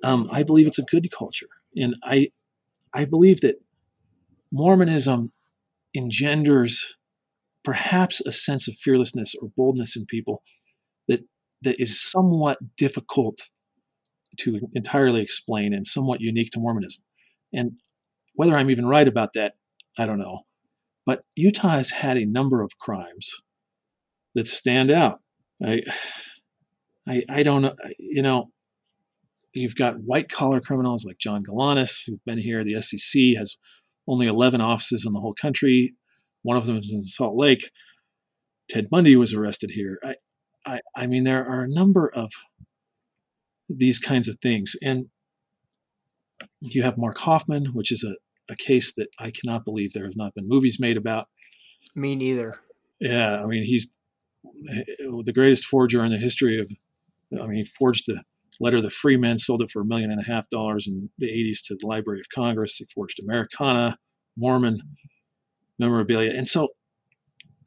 [0.03, 2.29] Um, I believe it's a good culture, and I
[2.93, 3.55] I believe that
[4.51, 5.31] Mormonism
[5.95, 6.97] engenders
[7.63, 10.43] perhaps a sense of fearlessness or boldness in people
[11.07, 11.21] that
[11.63, 13.49] that is somewhat difficult
[14.37, 17.03] to entirely explain and somewhat unique to Mormonism.
[17.53, 17.73] And
[18.35, 19.53] whether I'm even right about that,
[19.97, 20.41] I don't know.
[21.05, 23.33] But Utah has had a number of crimes
[24.35, 25.19] that stand out.
[25.63, 25.81] I,
[27.07, 27.73] I, I don't know.
[27.97, 28.51] You know,
[29.53, 32.63] you've got white collar criminals like John Galanis who've been here.
[32.63, 33.57] The SEC has
[34.07, 35.95] only 11 offices in the whole country.
[36.43, 37.69] One of them is in Salt Lake.
[38.69, 39.99] Ted Bundy was arrested here.
[40.03, 40.15] I,
[40.65, 42.31] I, I mean, there are a number of
[43.69, 44.75] these kinds of things.
[44.83, 45.07] And
[46.59, 48.15] you have Mark Hofmann, which is a,
[48.51, 51.27] a case that I cannot believe there have not been movies made about.
[51.95, 52.59] Me neither.
[52.99, 53.99] Yeah, I mean, he's
[54.69, 54.83] eh,
[55.23, 56.71] the greatest forger in the history of.
[57.33, 58.23] I mean, he forged the
[58.61, 61.09] letter of the free men, sold it for a million and a half dollars in
[61.19, 62.77] the 80s to the Library of Congress.
[62.77, 63.97] He forged Americana,
[64.37, 64.79] Mormon
[65.77, 66.69] memorabilia, and so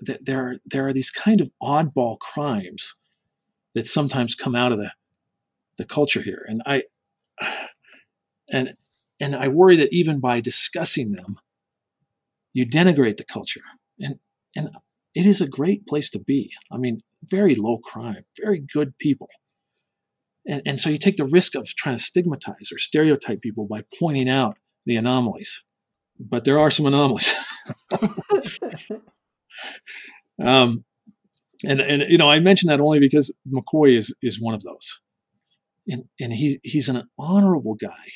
[0.05, 3.01] th- there are there are these kind of oddball crimes
[3.75, 4.91] that sometimes come out of the
[5.79, 6.83] the culture here, and I
[8.53, 8.71] and
[9.21, 11.39] and I worry that even by discussing them,
[12.53, 13.63] you denigrate the culture,
[13.99, 14.19] and
[14.57, 14.69] and
[15.15, 16.53] it is a great place to be.
[16.71, 19.29] I mean, very low crime, very good people.
[20.47, 23.85] And, and so you take the risk of trying to stigmatize or stereotype people by
[23.99, 24.57] pointing out
[24.87, 25.65] the anomalies.
[26.19, 27.35] But there are some anomalies.
[30.43, 30.85] um,
[31.65, 35.01] and, and, you know, I mention that only because McCoy is, is one of those.
[35.91, 38.07] And, and he, he's an honorable guy.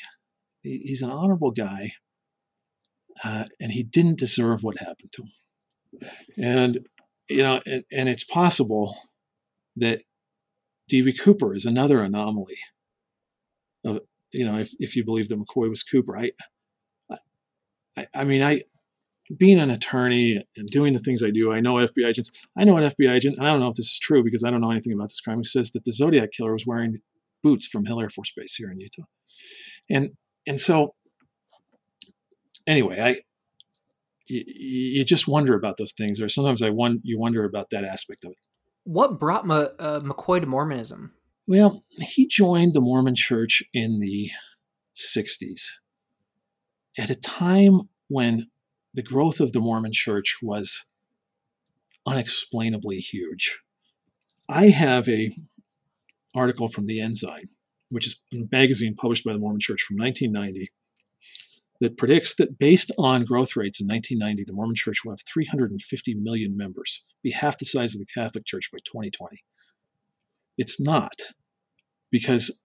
[0.62, 1.92] He's an honorable guy.
[3.22, 6.10] Uh, and he didn't deserve what happened to him.
[6.42, 6.78] And,
[7.28, 8.96] you know, and, and it's possible
[9.76, 10.02] that
[10.88, 11.14] D.B.
[11.22, 12.58] Cooper is another anomaly.
[13.84, 14.00] Of,
[14.32, 16.30] you know, if, if you believe that McCoy was Cooper, I,
[17.96, 18.62] I, I mean, I,
[19.38, 22.30] being an attorney and doing the things I do, I know FBI agents.
[22.58, 24.50] I know an FBI agent, and I don't know if this is true because I
[24.50, 26.98] don't know anything about this crime, who says that the Zodiac killer was wearing
[27.44, 29.04] boots from Hill Air Force Base here in Utah.
[29.88, 30.10] And
[30.48, 30.94] and so
[32.66, 33.16] anyway, I
[34.26, 37.84] you, you just wonder about those things, or sometimes I won, you wonder about that
[37.84, 38.38] aspect of it.
[38.84, 41.12] What brought Ma, uh, McCoy to Mormonism?
[41.46, 44.30] Well, he joined the Mormon Church in the
[44.94, 45.68] '60s,
[46.98, 48.48] at a time when
[48.94, 50.86] the growth of the Mormon Church was
[52.06, 53.60] unexplainably huge.
[54.48, 55.30] I have a
[56.34, 57.48] article from the Ensign,
[57.90, 60.70] which is a magazine published by the Mormon Church from 1990,
[61.80, 66.14] that predicts that based on growth rates in 1990, the Mormon Church will have 350
[66.14, 69.42] million members, be half the size of the Catholic Church by 2020.
[70.56, 71.20] It's not,
[72.10, 72.64] because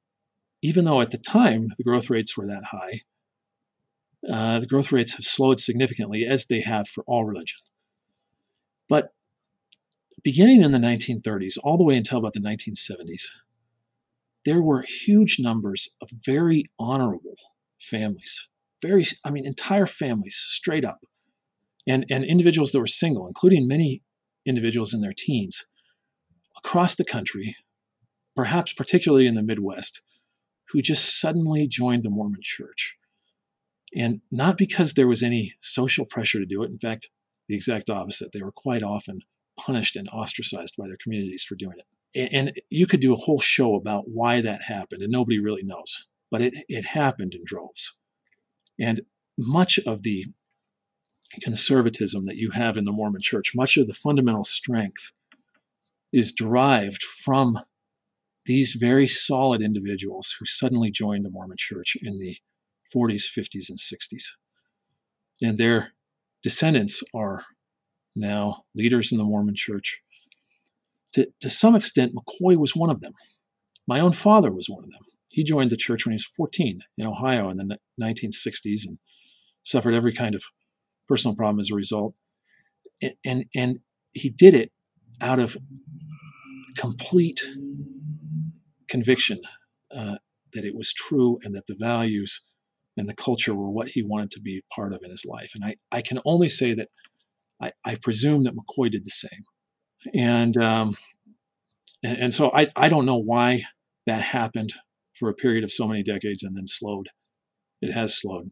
[0.61, 3.01] even though at the time the growth rates were that high,
[4.29, 7.57] uh, the growth rates have slowed significantly, as they have for all religion.
[8.89, 9.13] But
[10.23, 13.23] beginning in the 1930s, all the way until about the 1970s,
[14.45, 17.35] there were huge numbers of very honorable
[17.79, 18.49] families
[18.81, 20.99] very, I mean, entire families straight up,
[21.87, 24.03] and, and individuals that were single, including many
[24.45, 25.65] individuals in their teens
[26.57, 27.55] across the country,
[28.35, 30.01] perhaps particularly in the Midwest,
[30.69, 32.95] who just suddenly joined the Mormon church.
[33.95, 36.69] And not because there was any social pressure to do it.
[36.69, 37.09] In fact,
[37.47, 38.31] the exact opposite.
[38.31, 39.21] They were quite often
[39.57, 41.85] punished and ostracized by their communities for doing it.
[42.15, 46.07] And you could do a whole show about why that happened, and nobody really knows.
[46.31, 47.99] But it, it happened in droves.
[48.79, 49.01] And
[49.37, 50.25] much of the
[51.43, 55.11] conservatism that you have in the Mormon church, much of the fundamental strength
[56.11, 57.59] is derived from
[58.45, 62.35] these very solid individuals who suddenly joined the Mormon church in the
[62.95, 64.23] 40s, 50s, and 60s.
[65.41, 65.93] And their
[66.41, 67.45] descendants are
[68.15, 70.01] now leaders in the Mormon church.
[71.13, 73.13] To, to some extent, McCoy was one of them.
[73.87, 75.01] My own father was one of them.
[75.31, 78.97] He joined the church when he was 14 in Ohio in the 1960s and
[79.63, 80.43] suffered every kind of
[81.07, 82.15] personal problem as a result.
[83.01, 83.79] And, and, and
[84.13, 84.71] he did it
[85.21, 85.57] out of
[86.77, 87.41] complete
[88.89, 89.39] conviction
[89.95, 90.17] uh,
[90.53, 92.47] that it was true and that the values
[92.97, 95.51] and the culture were what he wanted to be part of in his life.
[95.55, 96.89] And I, I can only say that
[97.61, 99.43] I, I presume that McCoy did the same.
[100.13, 100.95] And, um,
[102.03, 103.63] and, and so I, I don't know why
[104.05, 104.73] that happened
[105.13, 107.09] for a period of so many decades and then slowed.
[107.81, 108.51] It has slowed.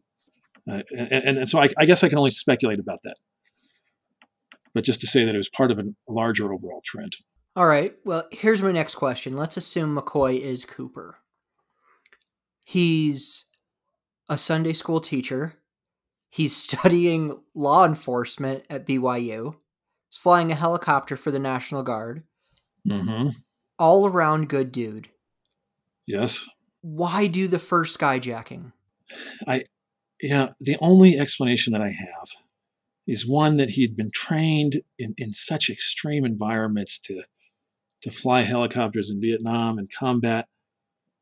[0.70, 3.14] Uh, and, and, and, so I, I guess I can only speculate about that.
[4.74, 7.14] But just to say that it was part of a larger overall trend.
[7.56, 7.94] All right.
[8.04, 9.36] Well, here's my next question.
[9.36, 11.18] Let's assume McCoy is Cooper.
[12.64, 13.46] He's
[14.28, 15.54] a Sunday school teacher.
[16.30, 19.56] He's studying law enforcement at BYU.
[20.10, 22.24] He's flying a helicopter for the National Guard.
[22.86, 23.30] Mm-hmm.
[23.78, 25.08] All around good dude.
[26.06, 26.48] Yes.
[26.80, 28.72] Why do the first skyjacking?
[29.46, 29.64] I,
[30.20, 32.28] yeah, the only explanation that I have
[33.06, 37.22] is one that he'd been trained in, in such extreme environments to
[38.00, 40.46] to fly helicopters in Vietnam and combat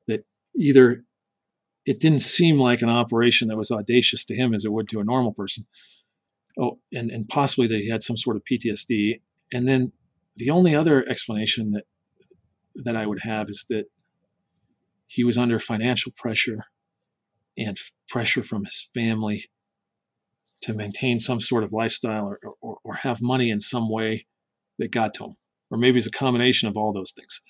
[0.09, 0.25] that
[0.55, 1.05] either
[1.87, 5.01] it didn't seem like an operation that was audacious to him as it would to
[5.01, 5.65] a normal person.
[6.59, 9.21] Oh, and, and possibly that he had some sort of PTSD.
[9.53, 9.93] And then
[10.37, 11.85] the only other explanation that
[12.85, 13.87] that I would have is that
[15.07, 16.65] he was under financial pressure
[17.57, 17.77] and
[18.09, 19.45] pressure from his family
[20.63, 24.27] to maintain some sort of lifestyle or, or, or have money in some way
[24.79, 25.37] that got to him.
[25.71, 27.41] Or maybe it's a combination of all those things.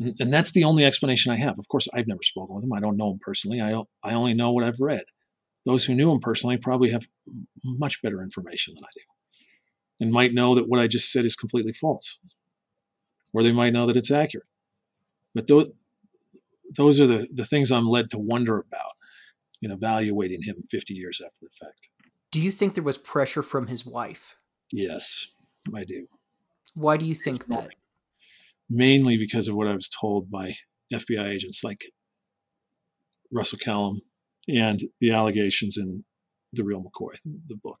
[0.00, 1.58] And, and that's the only explanation I have.
[1.58, 2.72] Of course, I've never spoken with him.
[2.72, 3.60] I don't know him personally.
[3.60, 5.04] I, I only know what I've read.
[5.64, 7.06] Those who knew him personally probably have
[7.64, 9.02] much better information than I do
[10.02, 12.18] and might know that what I just said is completely false.
[13.32, 14.48] Or they might know that it's accurate.
[15.32, 15.72] But those,
[16.76, 18.90] those are the, the things I'm led to wonder about
[19.62, 21.88] in evaluating him 50 years after the fact.
[22.32, 24.34] Do you think there was pressure from his wife?
[24.72, 25.28] Yes,
[25.72, 26.08] I do.
[26.74, 27.70] Why do you think that?
[28.68, 30.56] Mainly because of what I was told by
[30.92, 31.84] FBI agents like
[33.30, 34.00] Russell Calame
[34.48, 36.04] and the allegations in
[36.52, 37.14] The Real McCoy,
[37.46, 37.80] the book.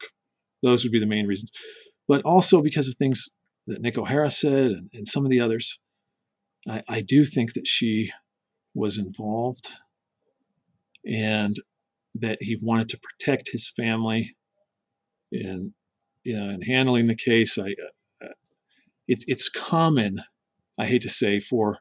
[0.62, 1.52] Those would be the main reasons.
[2.08, 3.28] But also because of things
[3.66, 5.80] that Nick O'Hara said and, and some of the others.
[6.68, 8.10] I, I do think that she
[8.74, 9.68] was involved
[11.04, 11.56] and
[12.14, 14.36] that he wanted to protect his family
[15.32, 15.72] and
[16.24, 17.74] you know in handling the case i
[18.22, 18.28] uh,
[19.08, 20.20] it, it's common
[20.78, 21.78] i hate to say for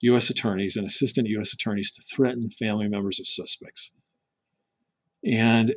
[0.00, 3.94] u.s attorneys and assistant u.s attorneys to threaten family members of suspects
[5.24, 5.74] and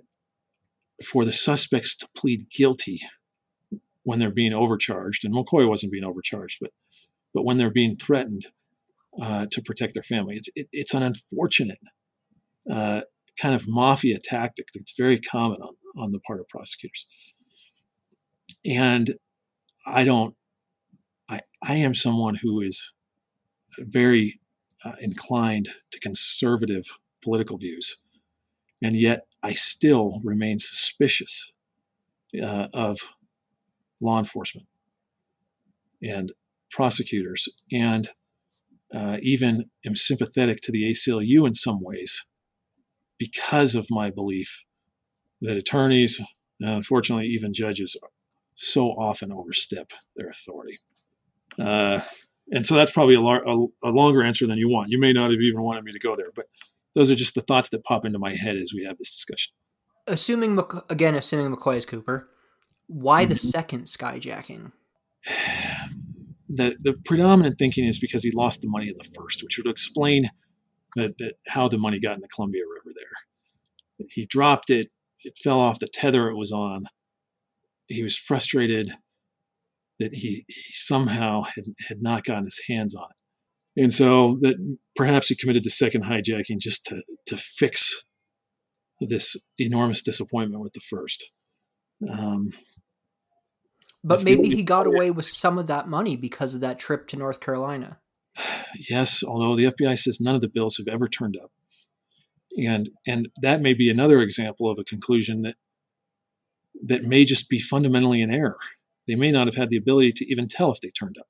[1.04, 3.02] for the suspects to plead guilty
[4.04, 6.72] when they're being overcharged and mccoy wasn't being overcharged but
[7.34, 8.48] but when they're being threatened
[9.24, 11.80] uh, to protect their family it's it, it's an unfortunate
[12.70, 13.02] uh,
[13.40, 17.08] kind of mafia tactic that's very common on, on the part of prosecutors.
[18.66, 19.14] And
[19.88, 20.36] I don't,
[21.30, 22.94] I, I am someone who is
[23.82, 24.40] very
[24.86, 26.86] uh, inclined to conservative
[27.24, 27.98] political views.
[28.82, 31.54] And yet I still remain suspicious
[32.42, 32.98] uh, of
[34.02, 34.68] law enforcement
[36.02, 36.32] and
[36.72, 38.10] prosecutors, and
[38.94, 42.26] uh, even am sympathetic to the ACLU in some ways
[43.18, 44.64] because of my belief
[45.42, 46.22] that attorneys,
[46.62, 47.98] and unfortunately even judges,
[48.56, 50.78] so often overstep their authority.
[51.58, 52.00] Uh,
[52.52, 54.90] and so that's probably a, lar- a, a, longer answer than you want.
[54.90, 56.46] You may not have even wanted me to go there, but
[56.96, 59.54] those are just the thoughts that pop into my head as we have this discussion.
[60.08, 62.30] Assuming again, assuming McCoy is Cooper,
[62.88, 63.48] why the mm-hmm.
[63.48, 64.72] second skyjacking?
[66.52, 69.70] The the predominant thinking is because he lost the money in the first, which would
[69.70, 70.28] explain
[70.96, 74.08] that, that how the money got in the Columbia River there.
[74.10, 74.88] He dropped it,
[75.24, 76.86] it fell off the tether it was on.
[77.88, 78.92] He was frustrated
[80.00, 83.84] that he, he somehow had, had not gotten his hands on it.
[83.84, 84.56] And so that
[84.96, 88.08] perhaps he committed the second hijacking just to, to fix
[89.00, 91.32] this enormous disappointment with the first.
[92.10, 92.50] Um,
[94.04, 97.18] but maybe he got away with some of that money because of that trip to
[97.18, 98.00] North Carolina.
[98.88, 101.50] Yes, although the FBI says none of the bills have ever turned up.
[102.56, 105.56] And and that may be another example of a conclusion that
[106.84, 108.60] that may just be fundamentally in error.
[109.10, 111.28] They may not have had the ability to even tell if they turned up.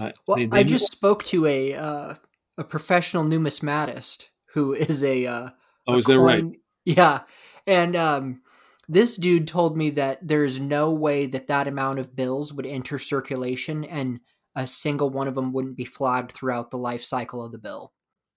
[0.00, 2.14] Uh, well, they, they I just spoke to a uh,
[2.58, 5.50] a professional numismatist who is a uh,
[5.86, 6.44] oh, a is coin, that right?
[6.84, 7.20] Yeah,
[7.66, 8.42] and um,
[8.88, 12.98] this dude told me that there's no way that that amount of bills would enter
[12.98, 14.18] circulation and
[14.56, 17.92] a single one of them wouldn't be flagged throughout the life cycle of the bill.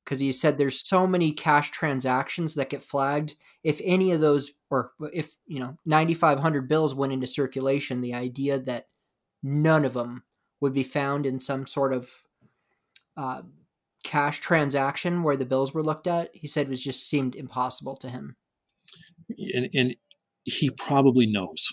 [0.06, 3.36] Because he said there's so many cash transactions that get flagged.
[3.64, 8.58] If any of those, or if, you know, 9,500 bills went into circulation, the idea
[8.58, 8.88] that
[9.44, 10.24] none of them
[10.62, 12.10] would be found in some sort of
[13.16, 13.44] uh,
[14.04, 16.32] cash transaction where the bills were looked at.
[16.34, 18.36] He said was just seemed impossible to him.
[19.54, 19.96] And, and
[20.44, 21.68] he probably knows.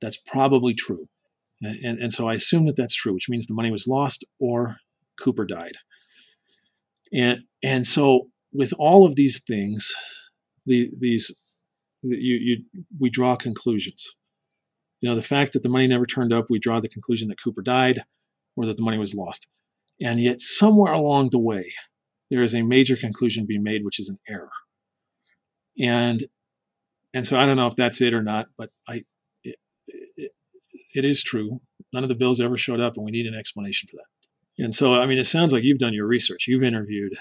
[0.00, 1.04] That's probably true.
[1.62, 4.78] And, and so I assume that that's true, which means the money was lost or
[5.22, 5.76] Cooper died.
[7.12, 9.92] And, and so with all of these things,
[10.66, 11.32] the, these,
[12.02, 14.16] you, you, we draw conclusions.
[15.00, 17.42] You know, the fact that the money never turned up, we draw the conclusion that
[17.42, 18.00] Cooper died
[18.56, 19.46] or that the money was lost.
[20.00, 21.72] And yet, somewhere along the way,
[22.30, 24.50] there is a major conclusion being made, which is an error.
[25.80, 26.24] And
[27.14, 29.04] and so I don't know if that's it or not, but I
[29.42, 30.32] it, it,
[30.94, 31.60] it is true.
[31.92, 34.64] None of the bills ever showed up, and we need an explanation for that.
[34.64, 36.46] And so, I mean, it sounds like you've done your research.
[36.48, 37.14] You've interviewed.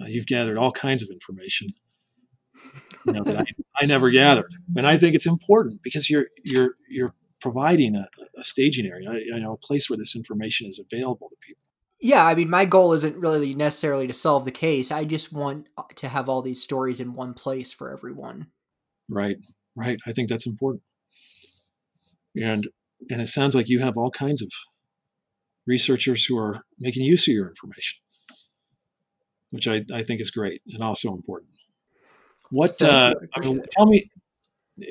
[0.00, 1.74] Uh, you've gathered all kinds of information
[3.08, 3.44] you know, that I,
[3.80, 8.06] I never gathered, and I think it's important because you're you're you're providing a,
[8.36, 11.62] a staging area, you know, a place where this information is available to people.
[12.00, 14.92] Yeah, I mean, my goal isn't really necessarily to solve the case.
[14.92, 18.48] I just want uh, to have all these stories in one place for everyone.
[19.08, 19.38] Right,
[19.74, 19.98] right.
[20.06, 20.82] I think that's important.
[22.36, 22.68] And
[23.10, 24.50] and it sounds like you have all kinds of
[25.66, 28.00] researchers who are making use of your information,
[29.50, 31.50] which I, I think is great and also important.
[32.50, 34.10] What uh, I mean, tell me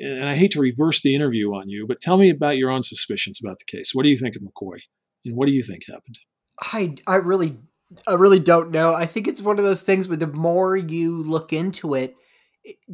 [0.00, 2.82] and I hate to reverse the interview on you, but tell me about your own
[2.82, 3.92] suspicions about the case.
[3.94, 4.78] What do you think of McCoy,
[5.24, 6.18] and what do you think happened?
[6.60, 7.58] I I really
[8.06, 8.94] I really don't know.
[8.94, 12.16] I think it's one of those things where the more you look into it,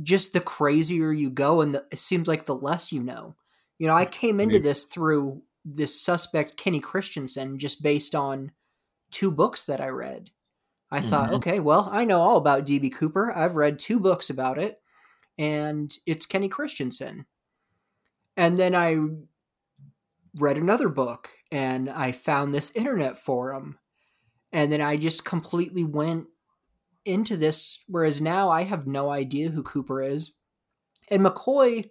[0.03, 3.35] just the crazier you go, and the, it seems like the less you know.
[3.79, 8.53] You know, I came into this through this suspect Kenny Christensen just based on
[9.11, 10.31] two books that I read.
[10.95, 11.09] I mm-hmm.
[11.09, 13.37] thought, okay, well, I know all about DB Cooper.
[13.37, 14.81] I've read two books about it
[15.37, 17.27] and it's Kenny Christensen.
[18.37, 18.99] And then I
[20.41, 23.79] read another book and I found this internet forum.
[24.53, 26.27] And then I just completely went
[27.05, 30.33] into this, whereas now I have no idea who Cooper is.
[31.11, 31.91] And McCoy,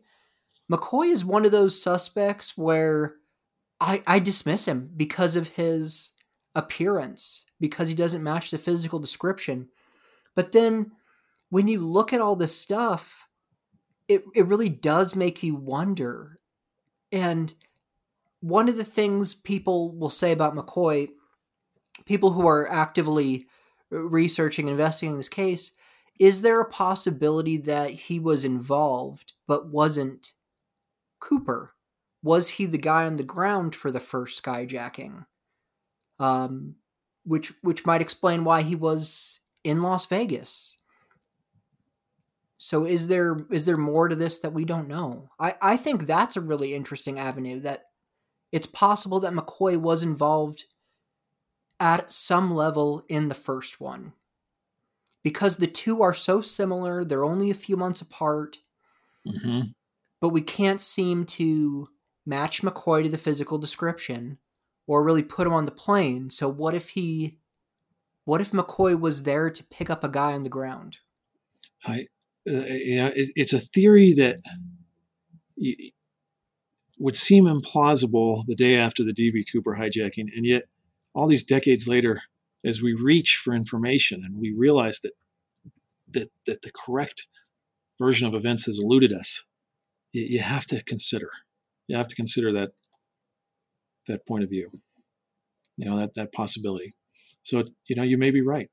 [0.72, 3.16] McCoy is one of those suspects where
[3.82, 6.13] I, I dismiss him because of his
[6.56, 9.70] appearance, because he doesn't match the physical description.
[10.36, 10.92] But then
[11.50, 13.28] when you look at all this stuff,
[14.08, 16.40] it it really does make you wonder.
[17.12, 17.54] And
[18.42, 21.10] one of the things people will say about McCoy,
[22.06, 23.48] people who are actively
[23.90, 25.72] researching and investigating this case,
[26.20, 30.34] is there a possibility that he was involved but wasn't
[31.20, 31.72] Cooper?
[32.22, 35.26] Was he the guy on the ground for the first skyjacking?
[36.24, 36.76] Um,
[37.26, 40.78] which which might explain why he was in Las Vegas.
[42.58, 45.30] So is there is there more to this that we don't know?
[45.38, 47.88] I, I think that's a really interesting avenue that
[48.54, 50.64] it's possible that McCoy was involved
[51.78, 54.14] at some level in the first one.
[55.24, 58.60] Because the two are so similar, they're only a few months apart.
[59.28, 59.62] Mm-hmm.
[60.22, 61.90] But we can't seem to
[62.26, 64.38] match McCoy to the physical description
[64.88, 66.30] or really put him on the plane.
[66.30, 67.38] So what if he
[68.26, 70.98] what if McCoy was there to pick up a guy on the ground?
[71.86, 72.08] I
[72.48, 74.40] uh, you know, it, it's a theory that
[77.00, 80.64] would seem implausible the day after the DB Cooper hijacking, and yet
[81.14, 82.22] all these decades later,
[82.66, 85.14] as we reach for information and we realize that
[86.12, 87.28] that that the correct
[88.00, 89.48] version of events has eluded us,
[90.12, 91.30] you, you have to consider.
[91.88, 92.72] You have to consider that
[94.08, 94.70] that point of view.
[95.78, 96.96] You know that that possibility.
[97.44, 98.70] So you know you may be right.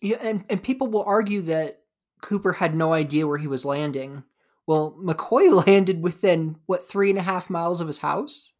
[0.00, 1.82] Yeah, and, and people will argue that
[2.22, 4.24] Cooper had no idea where he was landing.
[4.66, 8.52] Well, McCoy landed within what three and a half miles of his house.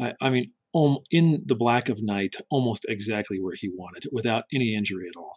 [0.00, 4.44] I, I mean, um, in the black of night, almost exactly where he wanted, without
[4.54, 5.34] any injury at all.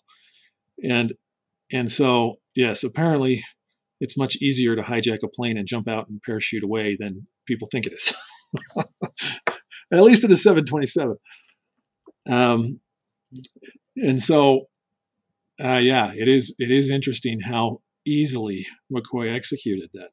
[0.84, 1.14] And
[1.72, 3.44] and so yes, apparently,
[4.00, 7.68] it's much easier to hijack a plane and jump out and parachute away than people
[7.72, 8.14] think it is.
[9.94, 11.16] at least in a 727.
[12.30, 12.80] Um,
[13.96, 14.68] and so
[15.64, 16.56] uh, yeah, it is.
[16.58, 20.10] It is interesting how easily McCoy executed that.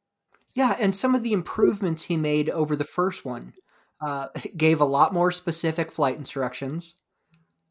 [0.54, 3.54] Yeah, and some of the improvements he made over the first one
[4.00, 6.94] uh, gave a lot more specific flight instructions.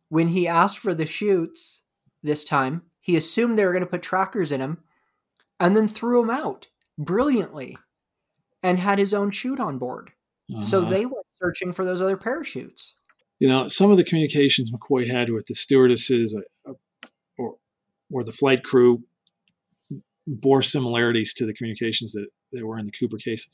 [0.09, 1.81] When he asked for the chutes
[2.23, 4.79] this time, he assumed they were going to put trackers in them,
[5.59, 6.67] and then threw them out
[6.97, 7.77] brilliantly,
[8.63, 10.11] and had his own chute on board.
[10.51, 10.63] Uh-huh.
[10.63, 12.95] So they went searching for those other parachutes.
[13.39, 16.37] You know, some of the communications McCoy had with the stewardesses,
[16.67, 16.73] uh,
[18.11, 19.03] or the flight crew
[20.27, 23.49] bore similarities to the communications that, that were in the Cooper case.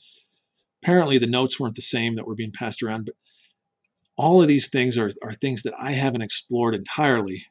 [0.82, 3.14] Apparently, the notes weren't the same that were being passed around, but
[4.16, 7.46] all of these things are, are things that I haven't explored entirely,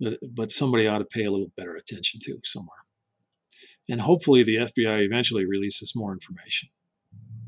[0.00, 2.78] but, but somebody ought to pay a little better attention to somewhere.
[3.88, 6.68] And hopefully the FBI eventually releases more information.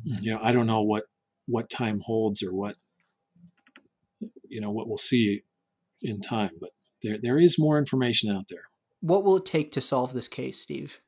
[0.05, 1.05] You know, I don't know what
[1.51, 2.77] what time holds or what
[4.49, 5.43] you know what we'll see
[6.03, 6.71] in time, but
[7.03, 8.65] there there is more information out there.
[9.01, 11.01] What will it take to solve this case, Steve?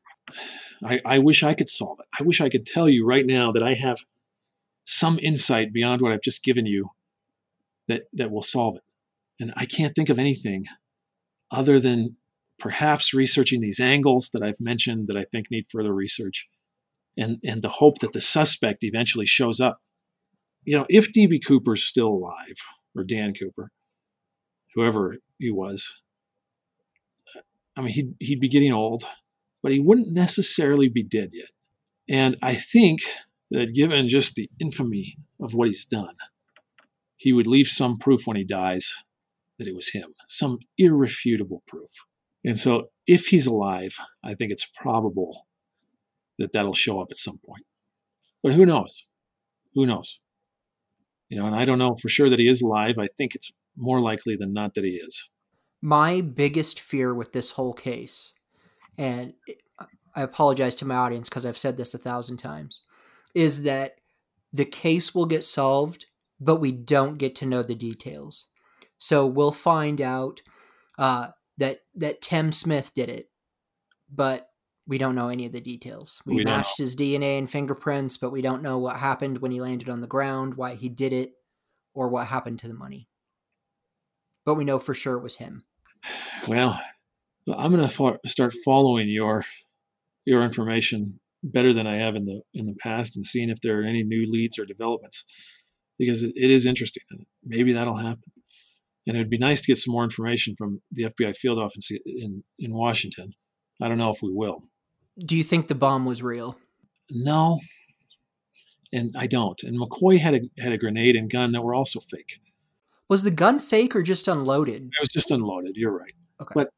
[0.85, 2.07] I, I wish I could solve it.
[2.19, 3.99] I wish I could tell you right now that I have
[4.85, 6.91] some insight beyond what I've just given you
[7.89, 8.83] that, that will solve it.
[9.41, 10.65] And I can't think of anything
[11.51, 12.17] other than
[12.59, 16.49] perhaps researching these angles that I've mentioned that I think need further research
[17.17, 19.81] and, and the hope that the suspect eventually shows up.
[20.65, 21.41] You know, if D.B.
[21.41, 22.57] Cooper's still alive,
[22.97, 23.71] or Dan Cooper,
[24.75, 26.03] whoever he was,
[27.77, 29.05] I mean, he'd, he'd be getting old,
[29.63, 31.49] but he wouldn't necessarily be dead yet.
[32.09, 33.01] And I think
[33.51, 36.15] that given just the infamy of what he's done,
[37.17, 38.95] he would leave some proof when he dies
[39.59, 41.91] that it was him, some irrefutable proof.
[42.45, 45.47] And so, if he's alive, I think it's probable
[46.39, 47.65] that that'll show up at some point.
[48.43, 49.07] But who knows?
[49.75, 50.21] Who knows?
[51.33, 52.99] You know, and I don't know for sure that he is alive.
[52.99, 55.31] I think it's more likely than not that he is.
[55.81, 58.35] My biggest fear with this whole case,
[58.99, 59.33] and
[60.15, 62.83] I apologize to my audience because I've said this a thousand times,
[63.35, 63.95] is that
[64.53, 66.05] the case will get solved,
[66.39, 68.49] but we don't get to know the details.
[68.99, 70.43] So we'll find out
[70.99, 73.31] uh, that that Tim Smith did it,
[74.15, 74.51] but
[74.87, 76.21] we don't know any of the details.
[76.27, 79.61] We, we matched his DNA and fingerprints, but we don't know what happened when he
[79.61, 81.33] landed on the ground, why he did it,
[81.95, 83.09] or what happened to the money.
[84.45, 85.63] But we know for sure it was him.
[86.49, 86.81] Well,
[87.49, 89.45] I'm going to start following your
[90.25, 93.81] your information better than I have in the in the past and seeing if there
[93.81, 95.25] are any new leads or developments
[95.99, 98.23] because it, it is interesting and maybe that'll happen.
[99.07, 101.91] And it would be nice to get some more information from the FBI field office
[102.07, 103.33] in in Washington.
[103.81, 104.63] I don't know if we will.
[105.19, 106.59] Do you think the bomb was real?
[107.11, 107.59] No,
[108.93, 109.63] and I don't.
[109.63, 112.41] And McCoy had a had a grenade and gun that were also fake.
[113.09, 114.85] Was the gun fake or just unloaded?
[114.85, 115.77] It was just unloaded.
[115.77, 116.15] You're right.
[116.41, 116.53] Okay.
[116.55, 116.69] But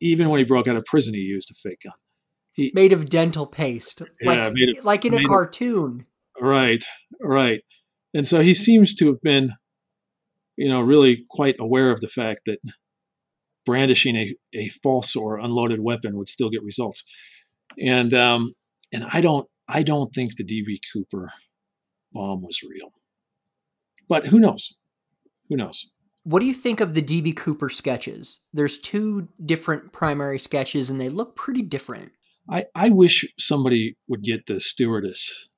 [0.00, 1.94] even when he broke out of prison, he used a fake gun.
[2.54, 6.04] He, made of dental paste, like, yeah, of, like in a cartoon.
[6.36, 6.84] Of, right,
[7.22, 7.62] right.
[8.12, 9.54] And so he seems to have been,
[10.56, 12.58] you know, really quite aware of the fact that
[13.64, 17.04] brandishing a, a false or unloaded weapon would still get results.
[17.80, 18.52] And um,
[18.92, 21.32] and I don't I don't think the DB Cooper
[22.12, 22.92] bomb was real.
[24.08, 24.76] But who knows?
[25.48, 25.90] Who knows?
[26.24, 28.40] What do you think of the DB Cooper sketches?
[28.52, 32.12] There's two different primary sketches and they look pretty different.
[32.48, 35.48] I, I wish somebody would get the stewardess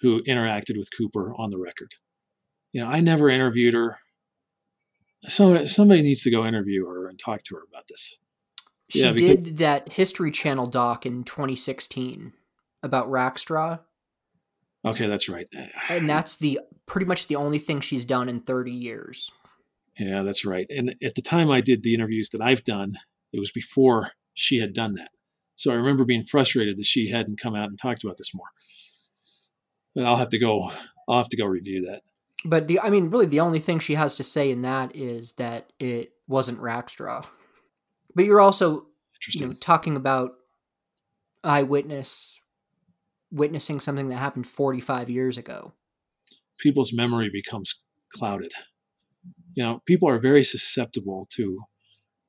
[0.00, 1.94] who interacted with Cooper on the record.
[2.72, 3.98] You know, I never interviewed her.
[5.28, 8.18] So somebody needs to go interview her and talk to her about this.
[8.92, 12.34] She yeah, because, did that History Channel doc in 2016
[12.82, 13.80] about Rackstraw.
[14.84, 15.46] Okay, that's right.
[15.88, 19.30] And that's the pretty much the only thing she's done in 30 years.
[19.98, 20.66] Yeah, that's right.
[20.68, 22.98] And at the time I did the interviews that I've done,
[23.32, 25.08] it was before she had done that.
[25.54, 28.48] So I remember being frustrated that she hadn't come out and talked about this more.
[29.94, 30.70] But I'll have to go.
[31.08, 32.02] I'll have to go review that.
[32.44, 35.32] But the, I mean, really, the only thing she has to say in that is
[35.32, 37.24] that it wasn't Rackstraw.
[38.14, 38.86] But you're also,
[39.28, 40.32] you know, talking about
[41.44, 42.40] eyewitness
[43.32, 45.72] witnessing something that happened 45 years ago.
[46.58, 48.52] People's memory becomes clouded.
[49.54, 51.58] You know, people are very susceptible to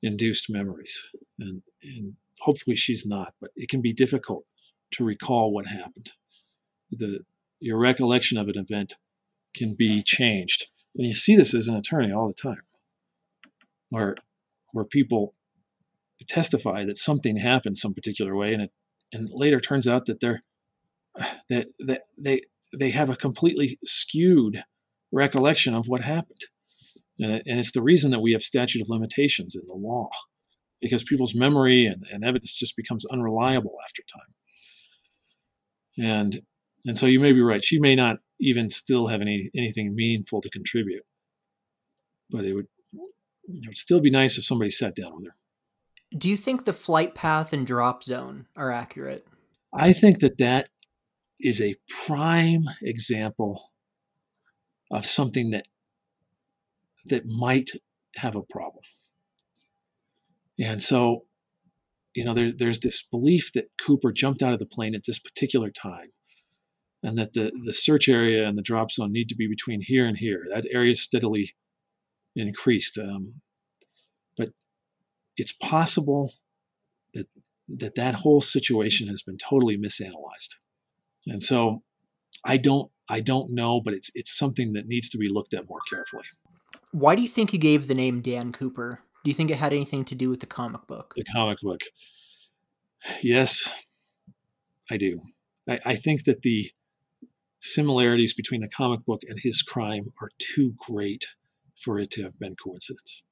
[0.02, 1.00] induced memories,
[1.40, 4.46] and, and hopefully she's not, but it can be difficult
[4.92, 6.12] to recall what happened.
[6.92, 7.22] The,
[7.60, 8.96] your recollection of an event
[9.56, 10.68] can be changed.
[10.96, 12.62] And you see this as an attorney all the time,
[13.90, 14.16] where,
[14.72, 15.36] where people
[16.24, 18.72] testify that something happened some particular way, and it
[19.12, 20.44] and later turns out that they're
[21.50, 22.42] that, that they
[22.78, 24.64] they have a completely skewed
[25.12, 26.42] recollection of what happened,
[27.20, 30.10] and, it, and it's the reason that we have statute of limitations in the law
[30.82, 36.06] because people's memory and, and evidence just becomes unreliable after time.
[36.06, 36.42] And
[36.86, 37.64] and so you may be right.
[37.64, 41.04] She may not even still have any anything meaningful to contribute,
[42.30, 45.36] but it would it would still be nice if somebody sat down with her.
[46.18, 49.28] Do you think the flight path and drop zone are accurate?
[49.74, 50.70] I think that that
[51.40, 51.74] is a
[52.08, 53.62] prime example
[54.92, 55.66] of something that
[57.06, 57.72] that might
[58.18, 58.84] have a problem.
[60.60, 61.26] And so,
[62.16, 65.20] you know, there, there's this belief that Cooper jumped out of the plane at this
[65.20, 66.10] particular time.
[67.04, 70.06] and that the the search area and the drop zone need to be between here
[70.06, 70.46] and here.
[70.54, 71.56] That area steadily
[72.36, 73.42] increased, um,
[74.38, 74.50] but
[75.38, 76.32] it's possible
[77.14, 77.28] that
[77.68, 80.56] that that whole situation has been totally misanalyzed,
[81.28, 81.84] and so
[82.44, 85.68] I don't I don't know, but it's it's something that needs to be looked at
[85.68, 86.26] more carefully.
[86.92, 89.02] Why do you think he gave the name Dan Cooper?
[89.24, 91.14] Do you think it had anything to do with the comic book?
[91.16, 91.82] The comic book.
[93.22, 93.88] Yes,
[94.92, 95.20] I do.
[95.68, 96.72] I, I think that the
[97.62, 101.26] similarities between the comic book and his crime are too great
[101.76, 103.24] for it to have been coincidence.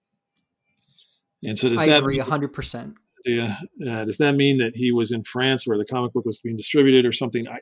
[1.44, 2.96] And so does I that agree hundred percent.
[3.26, 3.56] yeah,
[3.88, 6.58] uh, does that mean that he was in France where the comic book was being
[6.58, 7.48] distributed or something?
[7.48, 7.60] I,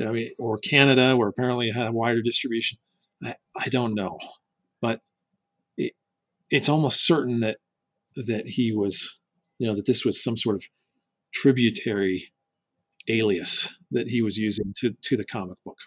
[0.00, 2.78] I mean, or Canada where apparently it had a wider distribution.
[3.22, 4.18] I, I don't know,
[4.80, 5.00] but
[5.76, 5.92] it,
[6.50, 7.58] it's almost certain that
[8.16, 9.18] that he was,
[9.58, 10.64] you know, that this was some sort of
[11.32, 12.32] tributary
[13.08, 15.78] alias that he was using to to the comic book.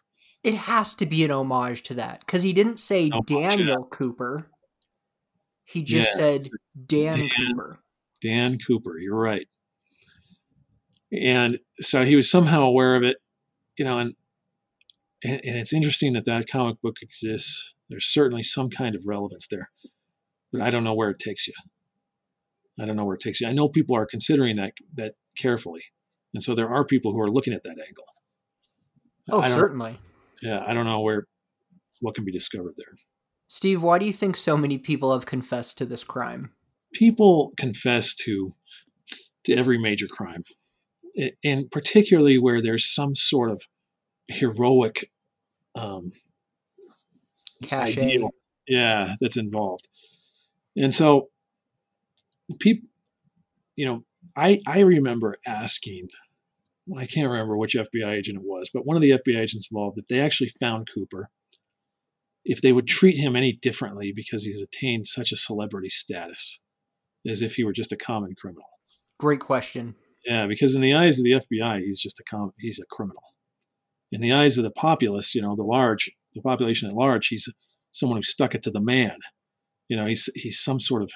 [0.44, 3.50] It has to be an homage to that because he didn't say Homage, yeah.
[3.50, 4.50] Daniel Cooper.
[5.72, 6.50] He just said
[6.86, 7.30] Dan, Dan.
[7.30, 7.80] Cooper.
[8.22, 9.48] Dan Cooper, you're right.
[11.12, 13.18] And so he was somehow aware of it,
[13.78, 14.14] you know, and
[15.24, 17.74] and, and it's interesting that that comic book exists.
[17.90, 19.70] There's certainly some kind of relevance there,
[20.52, 21.54] but I don't know where it takes you.
[22.80, 23.48] I don't know where it takes you.
[23.48, 25.84] I know people are considering that that carefully,
[26.34, 28.06] and so there are people who are looking at that angle.
[29.30, 30.00] Oh, certainly.
[30.42, 31.28] Yeah, I don't know where
[32.02, 32.94] what can be discovered there.
[33.52, 36.52] Steve, why do you think so many people have confessed to this crime?
[36.94, 38.52] people confess to
[39.44, 40.44] to every major crime,
[41.44, 43.62] and particularly where there's some sort of
[44.28, 45.10] heroic
[45.74, 46.12] um,
[47.64, 48.02] Cachet.
[48.04, 48.30] ideal,
[48.68, 49.88] yeah, that's involved.
[50.76, 51.30] And so,
[52.60, 52.88] people,
[53.76, 54.04] you know,
[54.36, 56.10] I I remember asking,
[56.96, 59.98] I can't remember which FBI agent it was, but one of the FBI agents involved,
[59.98, 61.30] if they actually found Cooper,
[62.46, 66.64] if they would treat him any differently because he's attained such a celebrity status,
[67.28, 68.68] as if he were just a common criminal.
[69.20, 69.96] Great question.
[70.26, 73.24] Yeah, because in the eyes of the FBI, he's just a com- he's a criminal.
[74.12, 77.48] In the eyes of the populace, you know, the large, the population at large, he's
[77.92, 79.18] someone who stuck it to the man.
[79.88, 81.12] You know, he's he's some sort of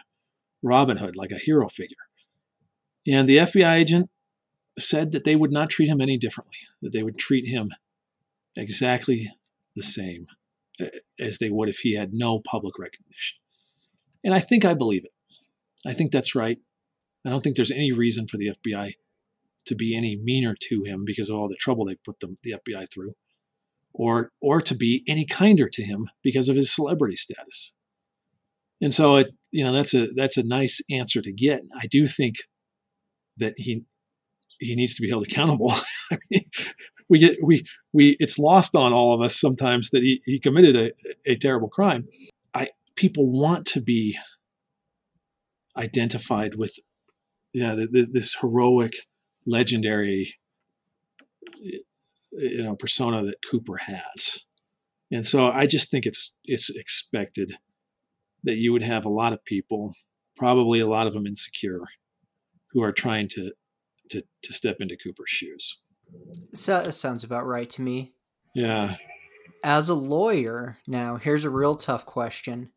[0.64, 1.98] Robin Hood, like a hero figure.
[3.08, 4.10] And the FBI agent
[4.80, 6.58] said that they would not treat him any differently.
[6.82, 7.72] That they would treat him
[8.56, 9.32] exactly
[9.76, 10.28] the same
[11.20, 13.38] as they would if he had no public recognition.
[14.24, 15.12] And I think I believe it.
[15.88, 16.58] I think that's right.
[17.26, 18.94] I don't think there's any reason for the FBI
[19.66, 22.56] to be any meaner to him because of all the trouble they've put them, the
[22.68, 23.14] FBI through,
[23.94, 27.76] or or to be any kinder to him because of his celebrity status.
[28.82, 31.62] And so it, you know, that's a that's a nice answer to get.
[31.80, 32.36] I do think
[33.38, 33.84] that he
[34.60, 35.72] he needs to be held accountable.
[36.12, 36.46] I mean,
[37.10, 40.76] we get we we it's lost on all of us sometimes that he, he committed
[40.76, 40.92] a,
[41.32, 42.08] a terrible crime.
[42.54, 44.18] I people want to be
[45.78, 46.78] identified with
[47.54, 48.94] yeah the, the, this heroic
[49.46, 50.34] legendary
[52.32, 54.40] you know persona that cooper has
[55.12, 57.54] and so i just think it's it's expected
[58.44, 59.94] that you would have a lot of people
[60.36, 61.82] probably a lot of them insecure
[62.72, 63.52] who are trying to
[64.10, 65.82] to, to step into cooper's shoes
[66.54, 68.14] So, that sounds about right to me.
[68.54, 68.96] yeah
[69.64, 72.70] As a lawyer, now here's a real tough question.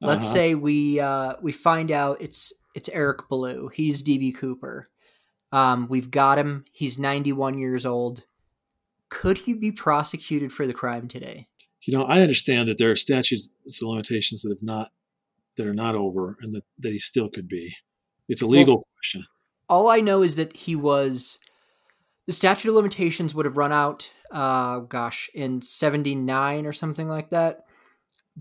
[0.00, 0.34] Let's Uh-huh.
[0.34, 3.68] say we uh, we find out it's it's Eric Blue.
[3.68, 4.86] He's DB Cooper.
[5.52, 6.64] Um, we've got him.
[6.72, 8.24] He's 91 years old.
[9.08, 11.46] Could he be prosecuted for the crime today?
[11.82, 13.48] you know i understand that there are statutes
[13.80, 14.90] of limitations that have not
[15.56, 17.72] that are not over and that, that he still could be
[18.28, 19.24] it's a legal question
[19.68, 21.38] All I know is that he was
[22.26, 24.10] the statute of limitations would have run out.
[24.30, 27.64] Uh, gosh, in '79 or something like that.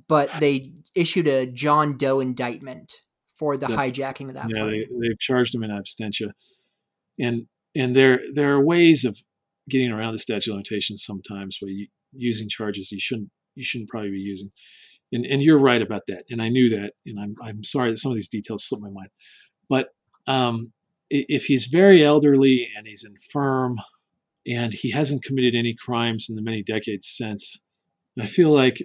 [0.07, 2.91] But they issued a John Doe indictment
[3.37, 3.75] for the Yeah.
[3.77, 4.85] hijacking of that yeah plane.
[4.99, 6.31] they, they've charged him in absentia
[7.19, 9.17] and and there there are ways of
[9.69, 11.67] getting around the statute of limitations sometimes by
[12.13, 14.49] using charges you shouldn't you shouldn't probably be using
[15.11, 17.97] and and you're right about that and i knew that and i'm i'm sorry that
[17.97, 19.09] some of these details slipped my mind
[19.67, 19.89] but
[20.27, 20.71] um
[21.10, 23.77] if he's very elderly and he's infirm
[24.48, 27.61] and he hasn't committed any crimes in the many decades since
[28.19, 28.82] i feel like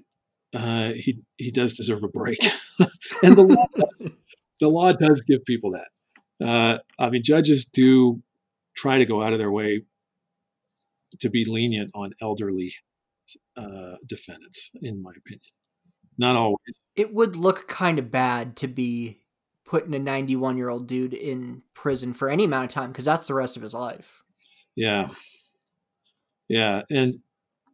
[0.52, 2.38] uh, he he does deserve a break
[3.22, 4.10] and the law does,
[4.58, 5.86] the law does give people that
[6.40, 8.22] uh, I mean, judges do
[8.76, 9.82] try to go out of their way
[11.20, 12.72] to be lenient on elderly
[13.56, 15.40] uh, defendants, in my opinion.
[16.18, 16.80] Not always.
[16.96, 19.19] It would look kind of bad to be
[19.70, 23.28] putting a 91 year old dude in prison for any amount of time because that's
[23.28, 24.24] the rest of his life.
[24.74, 25.10] Yeah.
[26.48, 26.82] Yeah.
[26.90, 27.14] And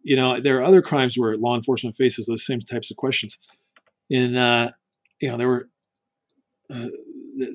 [0.03, 3.39] you know, there are other crimes where law enforcement faces those same types of questions.
[4.11, 4.73] And uh,
[5.23, 5.69] you know, there were
[6.69, 6.89] uh,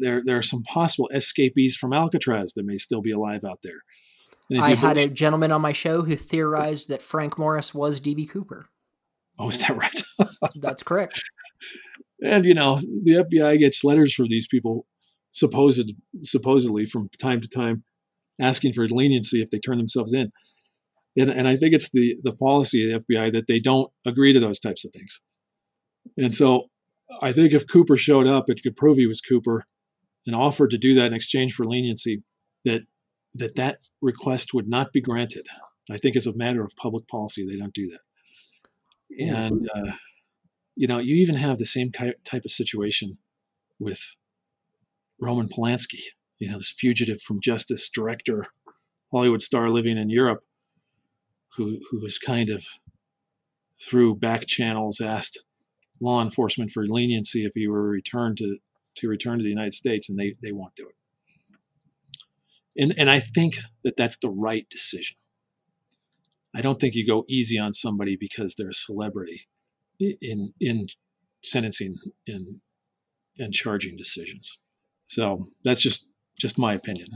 [0.01, 3.83] there there are some possible escapees from Alcatraz that may still be alive out there.
[4.59, 8.27] I had believe, a gentleman on my show who theorized that Frank Morris was DB
[8.27, 8.65] Cooper.
[9.37, 10.03] Oh, is that right?
[10.55, 11.21] That's correct.
[12.23, 14.85] And you know, the FBI gets letters from these people,
[15.31, 17.83] supposed supposedly from time to time,
[18.39, 20.31] asking for leniency if they turn themselves in.
[21.17, 24.33] And, and I think it's the the policy of the FBI that they don't agree
[24.33, 25.19] to those types of things.
[26.17, 26.69] And so
[27.21, 29.65] I think if Cooper showed up, it could prove he was Cooper
[30.25, 32.23] and offered to do that in exchange for leniency,
[32.65, 32.81] that
[33.35, 35.47] that that request would not be granted.
[35.89, 37.45] I think it's a matter of public policy.
[37.45, 37.99] They don't do that.
[39.19, 39.91] And, uh,
[40.75, 43.17] you know, you even have the same type of situation
[43.79, 44.15] with
[45.19, 46.01] Roman Polanski,
[46.39, 48.47] you know, this fugitive from justice director,
[49.11, 50.43] Hollywood star living in Europe,
[51.55, 52.65] who, who was kind of
[53.81, 55.43] through back channels asked
[55.99, 58.57] law enforcement for leniency if he were returned to,
[58.95, 60.95] to return to the United States, and they, they won't do it.
[62.81, 65.17] And, and I think that that's the right decision.
[66.55, 69.47] I don't think you go easy on somebody because they're a celebrity
[70.21, 70.87] in in
[71.43, 71.95] sentencing
[72.27, 72.61] and
[73.37, 74.63] and charging decisions.
[75.05, 76.07] So that's just
[76.39, 77.07] just my opinion.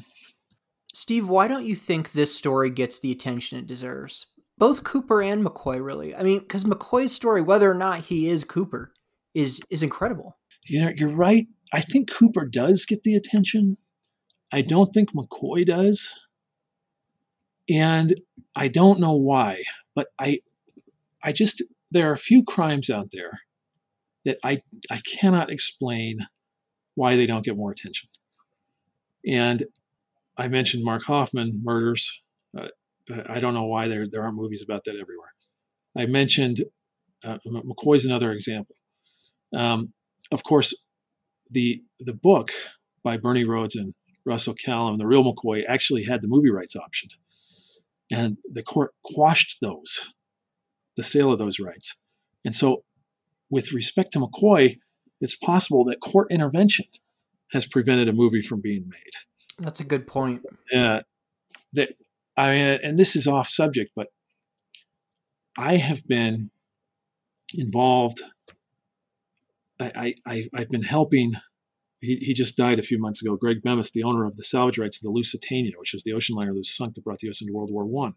[0.93, 4.27] Steve, why don't you think this story gets the attention it deserves?
[4.57, 6.15] Both Cooper and McCoy, really.
[6.15, 8.93] I mean, because McCoy's story, whether or not he is Cooper,
[9.33, 10.35] is is incredible.
[10.63, 11.45] You know, you're right.
[11.73, 13.77] I think Cooper does get the attention.
[14.53, 16.09] I don't think McCoy does.
[17.69, 18.13] And
[18.55, 19.63] I don't know why,
[19.95, 20.39] but I
[21.23, 23.39] I just there are a few crimes out there
[24.25, 24.59] that I
[24.91, 26.19] I cannot explain
[26.95, 28.09] why they don't get more attention.
[29.27, 29.63] And
[30.37, 32.23] I mentioned Mark Hofmann murders.
[32.57, 32.67] Uh,
[33.29, 35.33] I don't know why there there aren't movies about that everywhere.
[35.97, 36.59] I mentioned
[37.23, 38.75] uh, McCoy's another example.
[39.55, 39.93] Um,
[40.31, 40.85] of course,
[41.49, 42.51] the the book
[43.03, 43.93] by Bernie Rhoades and
[44.25, 47.15] Russell Calame, the real McCoy, actually had the movie rights optioned.
[48.11, 50.13] And the court quashed those,
[50.95, 52.01] the sale of those rights.
[52.43, 52.83] And so,
[53.49, 54.79] with respect to McCoy,
[55.21, 56.85] it's possible that court intervention
[57.51, 59.13] has prevented a movie from being made.
[59.59, 60.41] That's a good point.
[60.73, 61.01] Uh,
[61.73, 61.89] that
[62.37, 64.07] I mean, and this is off subject, but
[65.57, 66.51] I have been
[67.53, 68.21] involved.
[69.79, 71.35] I, I I've been helping
[72.01, 73.35] he, he just died a few months ago.
[73.35, 76.35] Greg Bemis, the owner of the salvage rights of the Lusitania, which was the ocean
[76.35, 77.41] liner that was sunk that brought the U.S.
[77.41, 78.13] into World War One.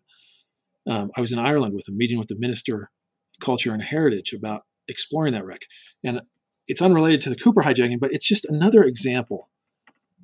[0.88, 4.32] Um, I was in Ireland with a meeting with the Minister of Culture and Heritage
[4.32, 5.62] about exploring that wreck.
[6.02, 6.22] And
[6.66, 9.50] it's unrelated to the Cooper hijacking, but it's just another example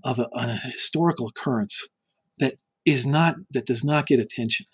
[0.02, 1.88] of a, a historical occurrence
[2.38, 2.54] that
[2.84, 4.66] is not that does not get attention.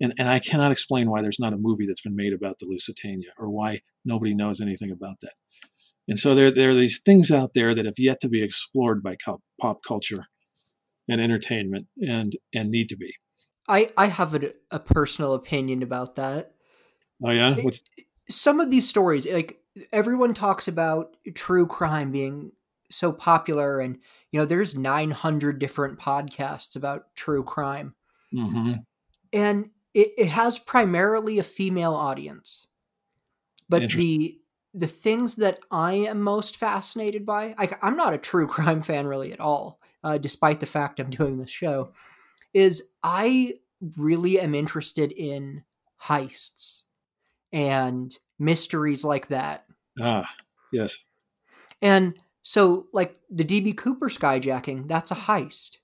[0.00, 2.66] And, and I cannot explain why there's not a movie that's been made about the
[2.66, 5.34] Lusitania or why nobody knows anything about that.
[6.08, 9.02] And so there, there are these things out there that have yet to be explored
[9.02, 9.16] by
[9.60, 10.26] pop culture
[11.08, 13.14] and entertainment and, and need to be.
[13.68, 16.52] I, I have a, a personal opinion about that.
[17.22, 17.82] Oh yeah, What's...
[18.28, 19.60] some of these stories like
[19.92, 22.52] everyone talks about true crime being
[22.90, 23.98] so popular, and
[24.30, 27.94] you know there's 900 different podcasts about true crime,
[28.32, 28.74] mm-hmm.
[29.32, 32.68] and it, it has primarily a female audience,
[33.68, 34.38] but the
[34.74, 39.06] the things that I am most fascinated by, I, am not a true crime fan
[39.06, 41.92] really at all, uh, despite the fact I'm doing this show,
[42.54, 43.54] is I
[43.96, 45.64] really am interested in
[46.02, 46.82] heists
[47.52, 49.66] and mysteries like that.
[50.00, 50.28] Ah,
[50.72, 51.04] yes.
[51.82, 55.78] And so, like the DB Cooper skyjacking, that's a heist.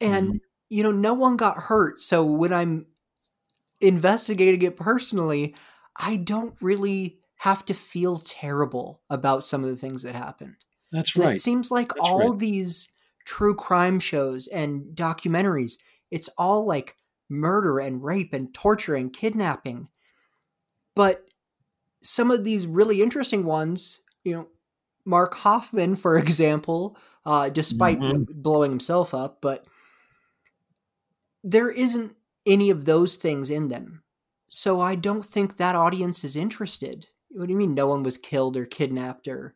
[0.00, 0.36] And, mm-hmm.
[0.70, 2.00] you know, no one got hurt.
[2.00, 2.86] So when I'm
[3.80, 5.54] investigating it personally,
[5.96, 10.56] I don't really have to feel terrible about some of the things that happened.
[10.92, 11.36] That's right.
[11.36, 12.38] it seems like That's all right.
[12.38, 12.88] these
[13.28, 15.74] true crime shows and documentaries,
[16.10, 16.96] it's all like
[17.28, 19.86] murder and rape and torture and kidnapping.
[20.96, 21.28] But
[22.02, 24.48] some of these really interesting ones, you know,
[25.04, 26.96] Mark Hofmann, for example,
[27.26, 28.40] uh, despite mm-hmm.
[28.40, 29.66] blowing himself up, but
[31.44, 34.02] there isn't any of those things in them.
[34.46, 37.06] So I don't think that audience is interested.
[37.28, 39.54] What do you mean no one was killed or kidnapped or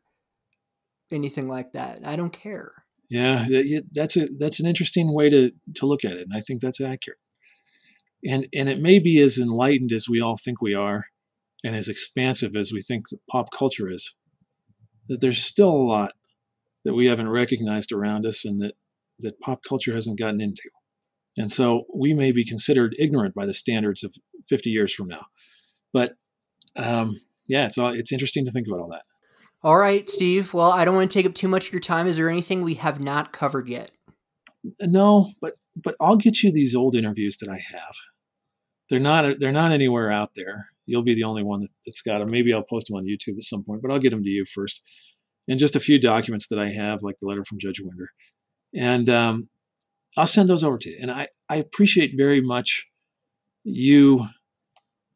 [1.11, 2.01] anything like that?
[2.05, 2.82] I don't care.
[3.13, 3.45] Yeah,
[3.93, 6.81] that's a that's an interesting way to to look at it, and I think that's
[6.81, 7.19] accurate.
[8.25, 11.05] And and it may be as enlightened as we all think we are,
[11.63, 14.17] and as expansive as we think pop culture is.
[15.11, 16.13] That there's still a lot
[16.87, 18.77] that we haven't recognized around us, and that
[19.19, 20.71] that pop culture hasn't gotten into.
[21.37, 24.15] And so we may be considered ignorant by the standards of
[24.49, 25.27] 50 years from now.
[25.93, 26.15] But
[26.77, 29.03] um, yeah, it's all, it's interesting to think about all that.
[29.65, 30.53] All right, Steve.
[30.53, 32.09] Well, I don't want to take up too much of your time.
[32.09, 33.93] Is there anything we have not covered yet?
[34.81, 37.95] No, but but I'll get you these old interviews that I have.
[38.91, 40.67] They're not they're not anywhere out there.
[40.87, 42.31] You'll be the only one that, that's got them.
[42.31, 44.45] Maybe I'll post them on YouTube at some point, but I'll get them to you
[44.45, 44.83] first.
[45.49, 48.11] And just a few documents that I have, like the letter from Judge Winder,
[48.75, 49.49] and um,
[50.17, 50.99] I'll send those over to you.
[51.01, 52.89] And I I appreciate very much
[53.65, 54.27] you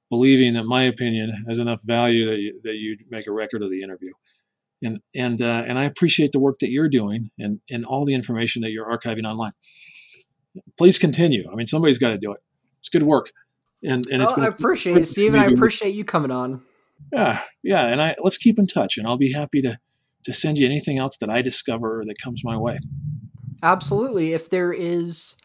[0.09, 3.71] believing that my opinion has enough value that you, that you'd make a record of
[3.71, 4.13] the interview.
[4.87, 8.15] And and uh, and I appreciate the work that you're doing and and all the
[8.15, 9.53] information that you're archiving online.
[10.79, 11.45] Please continue.
[11.51, 12.41] I mean, somebody's got to do it.
[12.79, 13.31] It's good work.
[13.83, 16.63] And and it's oh, I appreciate it, Steve, and I appreciate you coming on.
[17.13, 19.79] Yeah, yeah, and I let's keep in touch, and I'll be happy to
[20.25, 22.79] to send you anything else that I discover or that comes my way.
[23.63, 24.33] Absolutely.
[24.33, 25.37] If there is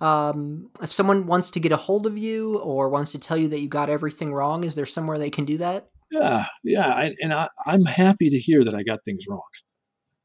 [0.00, 3.48] um, if someone wants to get a hold of you or wants to tell you
[3.48, 5.89] that you got everything wrong, is there somewhere they can do that?
[6.10, 9.42] Yeah, yeah, I, and I, am happy to hear that I got things wrong.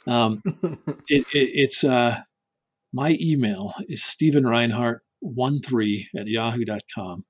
[0.08, 0.42] Um,
[1.08, 2.20] it, it, it's uh,
[2.94, 7.24] my email is Steven Rinehart one three at yahoo.com.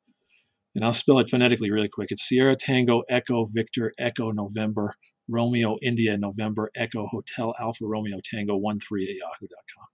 [0.76, 2.10] And I'll spell it phonetically really quick.
[2.12, 4.96] It's Sierra Tango Echo Victor Echo November
[5.30, 9.86] Romeo India November Echo Hotel Alpha Romeo Tango one three at yahoo.com.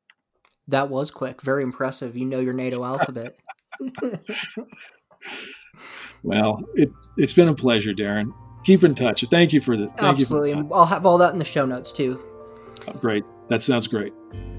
[0.67, 1.41] That was quick.
[1.41, 2.17] Very impressive.
[2.17, 3.37] You know your NATO alphabet.
[6.23, 8.33] well, it, it's been a pleasure, Darren.
[8.63, 9.23] Keep in touch.
[9.29, 9.87] Thank you for the.
[9.87, 10.51] Thank Absolutely.
[10.51, 12.19] You for I'll have all that in the show notes too.
[12.87, 13.23] Oh, great.
[13.47, 14.13] That sounds great.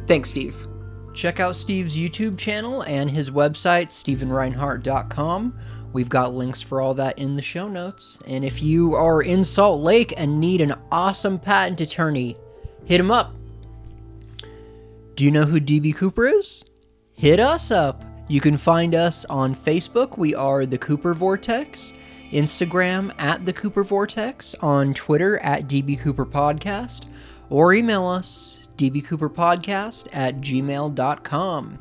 [0.06, 0.66] Thanks, Steve.
[1.14, 5.58] Check out Steve's YouTube channel and his website, StevenRinehart.com.
[5.92, 8.18] We've got links for all that in the show notes.
[8.26, 12.36] And if you are in Salt Lake and need an awesome patent attorney,
[12.86, 13.34] hit him up.
[15.16, 16.64] Do you know who DB Cooper is?
[17.12, 18.04] Hit us up.
[18.28, 20.16] You can find us on Facebook.
[20.16, 21.92] We are The Cooper Vortex.
[22.32, 24.54] Instagram at The Cooper Vortex.
[24.56, 27.06] On Twitter at DB Cooper Podcast.
[27.50, 31.78] Or email us dbcooperpodcast at gmail.com.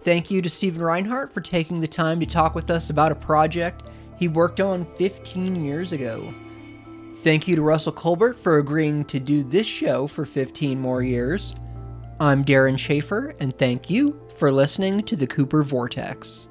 [0.00, 3.16] Thank you to Steven Rinehart for taking the time to talk with us about a
[3.16, 3.82] project
[4.16, 6.32] he worked on 15 years ago.
[7.16, 11.54] Thank you to Russell Colbert for agreeing to do this show for 15 more years.
[12.18, 16.49] I'm Darren Schaefer, and thank you for listening to the Cooper Vortex.